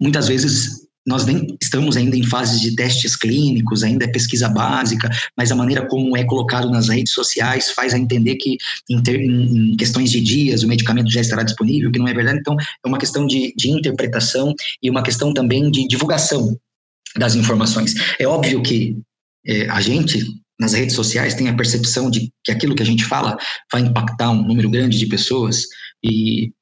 muitas 0.00 0.26
vezes 0.26 0.81
nós 1.06 1.26
nem 1.26 1.56
estamos 1.60 1.96
ainda 1.96 2.16
em 2.16 2.22
fases 2.22 2.60
de 2.60 2.76
testes 2.76 3.16
clínicos, 3.16 3.82
ainda 3.82 4.04
é 4.04 4.08
pesquisa 4.08 4.48
básica, 4.48 5.10
mas 5.36 5.50
a 5.50 5.56
maneira 5.56 5.86
como 5.86 6.16
é 6.16 6.24
colocado 6.24 6.70
nas 6.70 6.88
redes 6.88 7.12
sociais 7.12 7.70
faz 7.70 7.92
a 7.92 7.98
entender 7.98 8.36
que 8.36 8.56
em, 8.88 9.02
ter, 9.02 9.20
em 9.20 9.76
questões 9.76 10.10
de 10.10 10.20
dias 10.20 10.62
o 10.62 10.68
medicamento 10.68 11.10
já 11.10 11.20
estará 11.20 11.42
disponível, 11.42 11.90
que 11.90 11.98
não 11.98 12.08
é 12.08 12.14
verdade. 12.14 12.38
Então, 12.38 12.56
é 12.58 12.88
uma 12.88 12.98
questão 12.98 13.26
de, 13.26 13.52
de 13.56 13.70
interpretação 13.70 14.54
e 14.82 14.88
uma 14.88 15.02
questão 15.02 15.34
também 15.34 15.70
de 15.70 15.86
divulgação 15.88 16.56
das 17.16 17.34
informações. 17.34 17.94
É 18.18 18.26
óbvio 18.26 18.62
que 18.62 18.96
é, 19.46 19.68
a 19.68 19.80
gente, 19.80 20.24
nas 20.58 20.72
redes 20.72 20.94
sociais, 20.94 21.34
tem 21.34 21.48
a 21.48 21.56
percepção 21.56 22.10
de 22.10 22.32
que 22.44 22.52
aquilo 22.52 22.74
que 22.74 22.82
a 22.82 22.86
gente 22.86 23.04
fala 23.04 23.36
vai 23.72 23.82
impactar 23.82 24.30
um 24.30 24.42
número 24.42 24.70
grande 24.70 24.98
de 24.98 25.06
pessoas 25.06 25.64
e, 26.04 26.52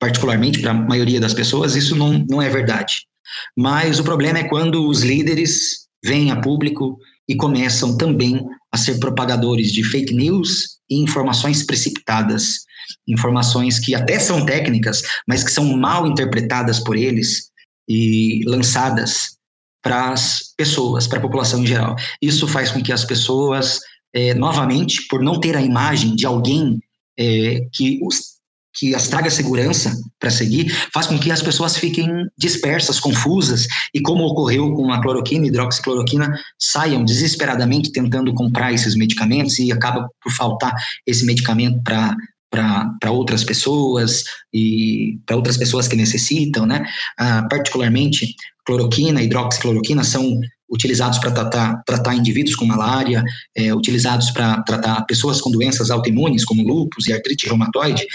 particularmente 0.00 0.60
para 0.60 0.70
a 0.70 0.74
maioria 0.74 1.20
das 1.20 1.34
pessoas, 1.34 1.76
isso 1.76 1.94
não, 1.94 2.24
não 2.28 2.40
é 2.40 2.48
verdade. 2.48 3.07
Mas 3.56 3.98
o 3.98 4.04
problema 4.04 4.38
é 4.38 4.48
quando 4.48 4.86
os 4.86 5.02
líderes 5.02 5.86
vêm 6.04 6.30
a 6.30 6.40
público 6.40 6.98
e 7.28 7.36
começam 7.36 7.96
também 7.96 8.44
a 8.72 8.76
ser 8.76 8.98
propagadores 8.98 9.72
de 9.72 9.82
fake 9.82 10.14
news 10.14 10.78
e 10.88 11.02
informações 11.02 11.62
precipitadas, 11.62 12.60
informações 13.06 13.78
que 13.78 13.94
até 13.94 14.18
são 14.18 14.46
técnicas, 14.46 15.02
mas 15.26 15.44
que 15.44 15.50
são 15.50 15.76
mal 15.76 16.06
interpretadas 16.06 16.80
por 16.80 16.96
eles 16.96 17.50
e 17.88 18.42
lançadas 18.46 19.36
para 19.82 20.12
as 20.12 20.52
pessoas, 20.56 21.06
para 21.06 21.18
a 21.18 21.22
população 21.22 21.62
em 21.62 21.66
geral. 21.66 21.96
Isso 22.20 22.46
faz 22.46 22.70
com 22.70 22.82
que 22.82 22.92
as 22.92 23.04
pessoas, 23.04 23.80
é, 24.12 24.34
novamente, 24.34 25.06
por 25.08 25.22
não 25.22 25.38
ter 25.38 25.56
a 25.56 25.62
imagem 25.62 26.14
de 26.16 26.26
alguém 26.26 26.78
é, 27.18 27.60
que 27.72 27.98
os 28.02 28.37
que 28.74 28.94
as 28.94 29.08
traga 29.08 29.30
segurança 29.30 29.92
para 30.20 30.30
seguir, 30.30 30.70
faz 30.92 31.06
com 31.06 31.18
que 31.18 31.30
as 31.30 31.42
pessoas 31.42 31.76
fiquem 31.76 32.08
dispersas, 32.36 33.00
confusas, 33.00 33.66
e 33.94 34.00
como 34.00 34.24
ocorreu 34.24 34.72
com 34.74 34.92
a 34.92 35.00
cloroquina, 35.00 35.46
hidroxicloroquina, 35.46 36.32
saiam 36.58 37.04
desesperadamente 37.04 37.90
tentando 37.90 38.32
comprar 38.34 38.72
esses 38.72 38.94
medicamentos 38.94 39.58
e 39.58 39.72
acaba 39.72 40.08
por 40.22 40.32
faltar 40.32 40.72
esse 41.06 41.24
medicamento 41.24 41.82
para 41.82 42.16
para 42.50 43.10
outras 43.10 43.44
pessoas 43.44 44.24
e 44.54 45.18
para 45.26 45.36
outras 45.36 45.58
pessoas 45.58 45.86
que 45.86 45.94
necessitam, 45.94 46.64
né? 46.64 46.82
Ah, 47.18 47.46
particularmente, 47.46 48.34
cloroquina, 48.64 49.22
hidroxicloroquina 49.22 50.02
são 50.02 50.40
utilizados 50.70 51.18
para 51.18 51.30
tratar, 51.30 51.82
tratar 51.86 52.14
indivíduos 52.14 52.54
com 52.54 52.64
malária, 52.64 53.24
é, 53.56 53.74
utilizados 53.74 54.30
para 54.30 54.62
tratar 54.62 55.02
pessoas 55.06 55.40
com 55.40 55.50
doenças 55.50 55.90
autoimunes, 55.90 56.44
como 56.44 56.62
lúpus 56.62 57.06
e 57.06 57.12
artrite 57.12 57.46
reumatoide, 57.46 58.06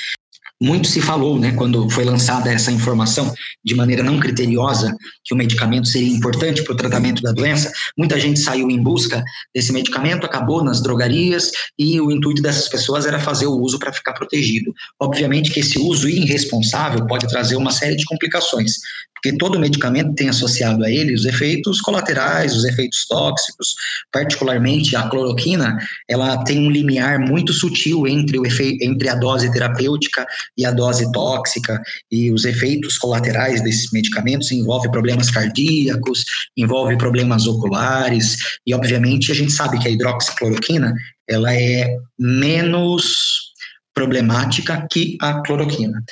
muito 0.64 0.88
se 0.88 1.02
falou, 1.02 1.38
né, 1.38 1.52
quando 1.52 1.90
foi 1.90 2.06
lançada 2.06 2.50
essa 2.50 2.72
informação 2.72 3.34
de 3.62 3.76
maneira 3.76 4.02
não 4.02 4.18
criteriosa, 4.18 4.96
que 5.22 5.34
o 5.34 5.38
medicamento 5.38 5.90
seria 5.90 6.16
importante 6.16 6.64
para 6.64 6.74
o 6.74 6.78
tratamento 6.78 7.22
da 7.22 7.34
doença. 7.34 7.70
Muita 7.98 8.18
gente 8.18 8.40
saiu 8.40 8.70
em 8.70 8.82
busca 8.82 9.22
desse 9.54 9.74
medicamento, 9.74 10.26
acabou 10.26 10.64
nas 10.64 10.82
drogarias 10.82 11.52
e 11.78 12.00
o 12.00 12.10
intuito 12.10 12.42
dessas 12.42 12.70
pessoas 12.70 13.06
era 13.06 13.20
fazer 13.20 13.46
o 13.46 13.60
uso 13.60 13.78
para 13.78 13.92
ficar 13.92 14.14
protegido. 14.14 14.74
Obviamente 15.02 15.52
que 15.52 15.60
esse 15.60 15.78
uso 15.78 16.08
irresponsável 16.08 17.06
pode 17.08 17.28
trazer 17.28 17.58
uma 17.58 17.72
série 17.72 17.98
de 17.98 18.06
complicações, 18.06 18.76
porque 19.24 19.38
todo 19.38 19.58
medicamento 19.58 20.14
tem 20.16 20.28
associado 20.28 20.84
a 20.84 20.92
ele 20.92 21.14
os 21.14 21.24
efeitos 21.24 21.80
colaterais, 21.80 22.54
os 22.54 22.66
efeitos 22.66 23.08
tóxicos, 23.08 23.74
particularmente 24.12 24.98
a 24.98 25.04
cloroquina, 25.04 25.78
ela 26.10 26.44
tem 26.44 26.60
um 26.60 26.70
limiar 26.70 27.18
muito 27.20 27.54
sutil 27.54 28.06
entre, 28.06 28.38
o 28.38 28.46
efeito, 28.46 28.84
entre 28.84 29.08
a 29.08 29.16
dose 29.16 29.50
terapêutica 29.50 30.28
e 30.58 30.66
a 30.66 30.72
dose 30.72 31.10
tóxica, 31.14 31.82
e 32.12 32.32
os 32.32 32.44
efeitos 32.44 32.98
colaterais 32.98 33.64
desses 33.64 33.90
medicamentos 33.94 34.52
envolvem 34.52 34.92
problemas 34.92 35.32
cardíacos, 35.32 36.26
envolve 36.58 36.98
problemas 36.98 37.48
oculares, 37.48 38.36
e 38.68 38.76
obviamente 38.76 39.32
a 39.32 39.36
gente 39.36 39.54
sabe 39.54 39.80
que 39.80 39.88
a 39.88 39.92
hidroxicloroquina, 39.92 40.94
ela 41.30 41.56
é 41.56 41.96
menos 42.20 43.54
problemática 43.94 44.86
que 44.92 45.16
a 45.22 45.42
cloroquina. 45.42 46.04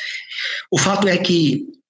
O 0.72 0.78
fato 0.78 1.10
é 1.10 1.18
que 1.18 1.81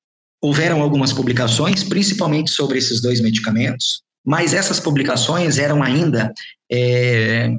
houveram 0.42 0.82
algumas 0.82 1.14
publicações, 1.14 1.84
principalmente 1.84 2.52
sobre 2.52 2.80
esses 2.80 3.02
dois 3.02 3.22
medicamentos, 3.22 4.02
mas 4.26 4.54
essas 4.54 4.80
publicações 4.80 5.58
eram 5.58 5.84
ainda 5.84 6.34
é, 6.72 7.56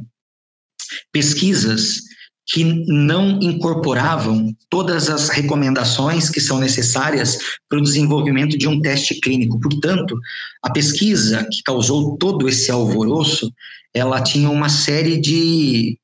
pesquisas 1.12 2.02
que 2.46 2.64
não 2.64 3.38
incorporavam 3.40 4.54
todas 4.68 5.08
as 5.08 5.28
recomendações 5.28 6.28
que 6.28 6.40
são 6.40 6.58
necessárias 6.58 7.38
para 7.68 7.78
o 7.78 7.82
desenvolvimento 7.82 8.58
de 8.58 8.66
um 8.66 8.80
teste 8.80 9.20
clínico. 9.20 9.60
Portanto, 9.60 10.18
a 10.62 10.70
pesquisa 10.70 11.46
que 11.50 11.62
causou 11.62 12.16
todo 12.18 12.48
esse 12.48 12.70
alvoroço, 12.70 13.52
ela 13.94 14.20
tinha 14.20 14.50
uma 14.50 14.68
série 14.68 15.20
de 15.20 15.96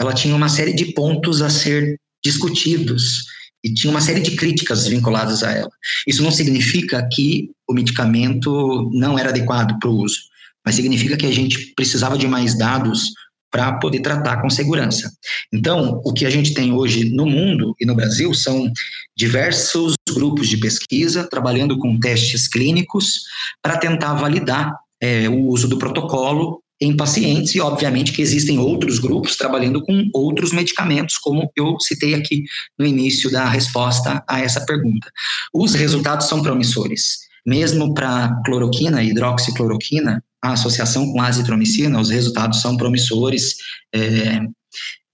ela 0.00 0.14
tinha 0.14 0.34
uma 0.34 0.48
série 0.48 0.72
de 0.72 0.92
pontos 0.92 1.42
a 1.42 1.50
ser 1.50 1.98
discutidos 2.24 3.24
e 3.64 3.72
tinha 3.72 3.90
uma 3.90 4.00
série 4.00 4.20
de 4.20 4.36
críticas 4.36 4.86
vinculadas 4.86 5.42
a 5.42 5.52
ela. 5.52 5.70
Isso 6.06 6.22
não 6.22 6.30
significa 6.30 7.06
que 7.12 7.50
o 7.68 7.74
medicamento 7.74 8.90
não 8.92 9.18
era 9.18 9.30
adequado 9.30 9.78
para 9.78 9.88
o 9.88 9.96
uso, 9.96 10.18
mas 10.64 10.74
significa 10.74 11.16
que 11.16 11.26
a 11.26 11.32
gente 11.32 11.72
precisava 11.74 12.16
de 12.16 12.26
mais 12.26 12.56
dados 12.56 13.12
para 13.50 13.72
poder 13.78 14.00
tratar 14.00 14.42
com 14.42 14.50
segurança. 14.50 15.10
Então, 15.52 16.00
o 16.04 16.12
que 16.12 16.26
a 16.26 16.30
gente 16.30 16.52
tem 16.52 16.72
hoje 16.72 17.08
no 17.08 17.26
mundo 17.26 17.74
e 17.80 17.86
no 17.86 17.94
Brasil 17.94 18.34
são 18.34 18.70
diversos 19.16 19.94
grupos 20.12 20.48
de 20.48 20.58
pesquisa 20.58 21.26
trabalhando 21.28 21.78
com 21.78 21.98
testes 21.98 22.46
clínicos 22.46 23.22
para 23.62 23.78
tentar 23.78 24.14
validar 24.14 24.74
é, 25.00 25.28
o 25.28 25.46
uso 25.46 25.66
do 25.66 25.78
protocolo 25.78 26.62
em 26.80 26.96
pacientes 26.96 27.54
e, 27.54 27.60
obviamente, 27.60 28.12
que 28.12 28.22
existem 28.22 28.58
outros 28.58 28.98
grupos 28.98 29.36
trabalhando 29.36 29.82
com 29.82 30.08
outros 30.14 30.52
medicamentos, 30.52 31.18
como 31.18 31.50
eu 31.56 31.78
citei 31.80 32.14
aqui 32.14 32.44
no 32.78 32.86
início 32.86 33.30
da 33.30 33.48
resposta 33.48 34.22
a 34.28 34.40
essa 34.40 34.64
pergunta. 34.64 35.10
Os 35.52 35.74
resultados 35.74 36.28
são 36.28 36.42
promissores. 36.42 37.18
Mesmo 37.44 37.94
para 37.94 38.40
cloroquina, 38.44 39.02
hidroxicloroquina, 39.02 40.22
a 40.42 40.52
associação 40.52 41.10
com 41.12 41.20
azitromicina, 41.20 42.00
os 42.00 42.10
resultados 42.10 42.60
são 42.60 42.76
promissores, 42.76 43.56
é, 43.92 44.40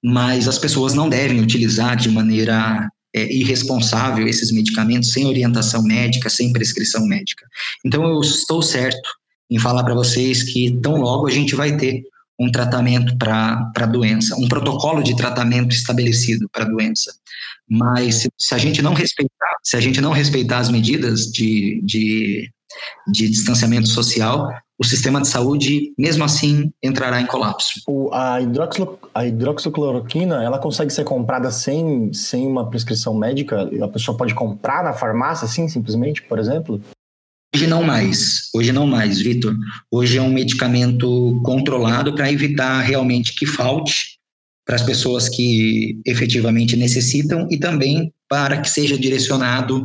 mas 0.02 0.48
as 0.48 0.58
pessoas 0.58 0.92
não 0.92 1.08
devem 1.08 1.40
utilizar 1.40 1.96
de 1.96 2.10
maneira 2.10 2.88
é, 3.14 3.32
irresponsável 3.32 4.26
esses 4.26 4.50
medicamentos 4.50 5.12
sem 5.12 5.26
orientação 5.26 5.82
médica, 5.82 6.28
sem 6.28 6.52
prescrição 6.52 7.06
médica. 7.06 7.46
Então, 7.84 8.04
eu 8.04 8.20
estou 8.20 8.60
certo 8.60 9.08
em 9.50 9.58
falar 9.58 9.84
para 9.84 9.94
vocês 9.94 10.42
que 10.42 10.78
tão 10.82 10.96
logo 10.96 11.26
a 11.26 11.30
gente 11.30 11.54
vai 11.54 11.76
ter 11.76 12.02
um 12.38 12.50
tratamento 12.50 13.16
para 13.16 13.70
a 13.76 13.86
doença, 13.86 14.36
um 14.36 14.48
protocolo 14.48 15.02
de 15.02 15.16
tratamento 15.16 15.74
estabelecido 15.74 16.48
para 16.50 16.64
a 16.64 16.68
doença. 16.68 17.14
Mas 17.68 18.16
se, 18.16 18.28
se, 18.36 18.54
a 18.54 18.58
gente 18.58 18.82
não 18.82 18.92
respeitar, 18.92 19.54
se 19.62 19.76
a 19.76 19.80
gente 19.80 20.00
não 20.00 20.12
respeitar 20.12 20.58
as 20.58 20.68
medidas 20.68 21.26
de, 21.30 21.80
de, 21.84 22.50
de 23.12 23.28
distanciamento 23.28 23.88
social, 23.88 24.50
o 24.76 24.84
sistema 24.84 25.20
de 25.20 25.28
saúde, 25.28 25.92
mesmo 25.96 26.24
assim, 26.24 26.72
entrará 26.82 27.20
em 27.20 27.26
colapso. 27.26 27.80
O, 27.86 28.12
a, 28.12 28.40
hidroxilo, 28.40 28.98
a 29.14 29.24
hidroxicloroquina, 29.24 30.42
ela 30.42 30.58
consegue 30.58 30.92
ser 30.92 31.04
comprada 31.04 31.50
sem, 31.50 32.12
sem 32.12 32.46
uma 32.46 32.68
prescrição 32.68 33.14
médica? 33.14 33.70
A 33.82 33.88
pessoa 33.88 34.16
pode 34.16 34.34
comprar 34.34 34.82
na 34.82 34.92
farmácia, 34.92 35.46
assim, 35.46 35.68
simplesmente, 35.68 36.22
por 36.22 36.40
exemplo? 36.40 36.80
Hoje 37.54 37.68
não 37.68 37.84
mais, 37.84 38.48
hoje 38.52 38.72
não 38.72 38.84
mais, 38.84 39.20
Vitor. 39.20 39.56
Hoje 39.88 40.18
é 40.18 40.22
um 40.22 40.32
medicamento 40.32 41.40
controlado 41.44 42.12
para 42.12 42.32
evitar 42.32 42.80
realmente 42.80 43.32
que 43.32 43.46
falte 43.46 44.18
para 44.66 44.74
as 44.74 44.82
pessoas 44.82 45.28
que 45.28 46.00
efetivamente 46.04 46.76
necessitam 46.76 47.46
e 47.48 47.56
também 47.56 48.12
para 48.28 48.60
que 48.60 48.68
seja 48.68 48.98
direcionado 48.98 49.84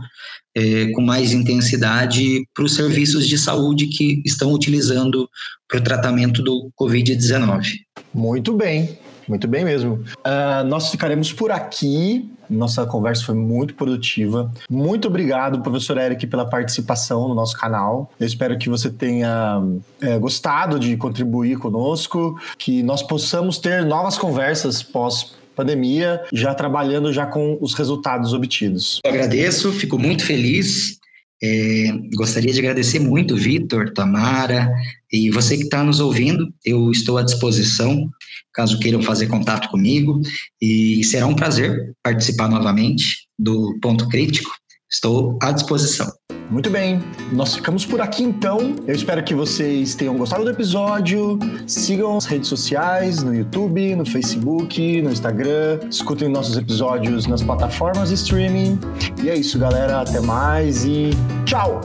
é, 0.58 0.88
com 0.94 1.02
mais 1.04 1.32
intensidade 1.32 2.44
para 2.56 2.66
os 2.66 2.74
serviços 2.74 3.28
de 3.28 3.38
saúde 3.38 3.86
que 3.86 4.20
estão 4.26 4.52
utilizando 4.52 5.30
para 5.68 5.78
o 5.78 5.84
tratamento 5.84 6.42
do 6.42 6.72
Covid-19. 6.76 7.68
Muito 8.12 8.58
bem. 8.58 8.98
Muito 9.30 9.48
bem 9.48 9.63
mesmo. 9.63 10.04
Uh, 10.26 10.63
nós 10.65 10.89
ficaremos 10.89 11.32
por 11.32 11.52
aqui. 11.52 12.30
Nossa 12.50 12.84
conversa 12.88 13.24
foi 13.24 13.36
muito 13.36 13.76
produtiva. 13.76 14.52
Muito 14.68 15.08
obrigado, 15.08 15.62
professor 15.62 16.00
Eric, 16.00 16.26
pela 16.26 16.50
participação 16.50 17.28
no 17.28 17.36
nosso 17.36 17.56
canal. 17.56 18.12
Eu 18.20 18.26
espero 18.26 18.58
que 18.58 18.68
você 18.68 18.89
tenha 18.89 19.62
é, 20.02 20.18
gostado 20.18 20.80
de 20.80 20.98
contribuir 20.98 21.60
conosco, 21.60 22.39
que 22.58 22.82
nós 22.82 23.04
possamos 23.04 23.60
ter 23.60 23.86
novas 23.86 24.18
conversas 24.18 24.82
pós 24.82 25.38
pandemia, 25.56 26.24
já 26.32 26.56
trabalhando 26.56 27.12
já 27.12 27.26
com 27.26 27.58
os 27.60 27.74
resultados 27.74 28.34
obtidos. 28.34 29.00
Eu 29.04 29.12
agradeço, 29.12 29.74
fico 29.74 30.00
muito 30.00 30.26
feliz 30.26 31.00
é, 31.41 31.91
gostaria 32.15 32.52
de 32.52 32.60
agradecer 32.60 32.99
muito, 32.99 33.36
Vitor, 33.36 33.93
Tamara 33.93 34.69
e 35.12 35.30
você 35.32 35.58
que 35.58 35.63
está 35.63 35.84
nos 35.84 35.99
ouvindo. 35.99 36.54
Eu 36.65 36.91
estou 36.91 37.17
à 37.17 37.23
disposição, 37.23 38.10
caso 38.54 38.80
queiram 38.80 39.02
fazer 39.02 39.28
contato 39.28 39.69
comigo, 39.69 40.21
e 40.62 41.04
será 41.04 41.25
um 41.28 41.36
prazer 41.36 41.93
participar 42.04 42.49
novamente 42.49 43.28
do 43.38 43.78
Ponto 43.82 44.08
Crítico. 44.10 44.52
Estou 44.91 45.38
à 45.41 45.52
disposição. 45.52 46.12
Muito 46.50 46.72
bem, 46.72 47.00
nós 47.32 47.54
ficamos 47.54 47.86
por 47.86 48.02
aqui 48.02 48.24
então. 48.24 48.76
Eu 48.88 48.96
espero 48.96 49.24
que 49.24 49.36
vocês 49.36 49.94
tenham 49.94 50.18
gostado 50.18 50.44
do 50.44 50.50
episódio. 50.50 51.38
Sigam 51.68 52.18
as 52.18 52.26
redes 52.26 52.50
sociais, 52.50 53.22
no 53.22 53.36
YouTube, 53.36 53.96
no 53.96 54.04
Facebook, 54.04 55.02
no 55.02 55.12
Instagram. 55.12 55.80
Escutem 55.90 56.28
nossos 56.28 56.58
episódios 56.58 57.28
nas 57.28 57.44
plataformas 57.44 58.10
de 58.10 58.16
streaming. 58.16 58.80
E 59.24 59.30
é 59.30 59.36
isso, 59.36 59.60
galera. 59.60 60.02
Até 60.02 60.20
mais 60.22 60.86
e 60.86 61.12
tchau! 61.46 61.82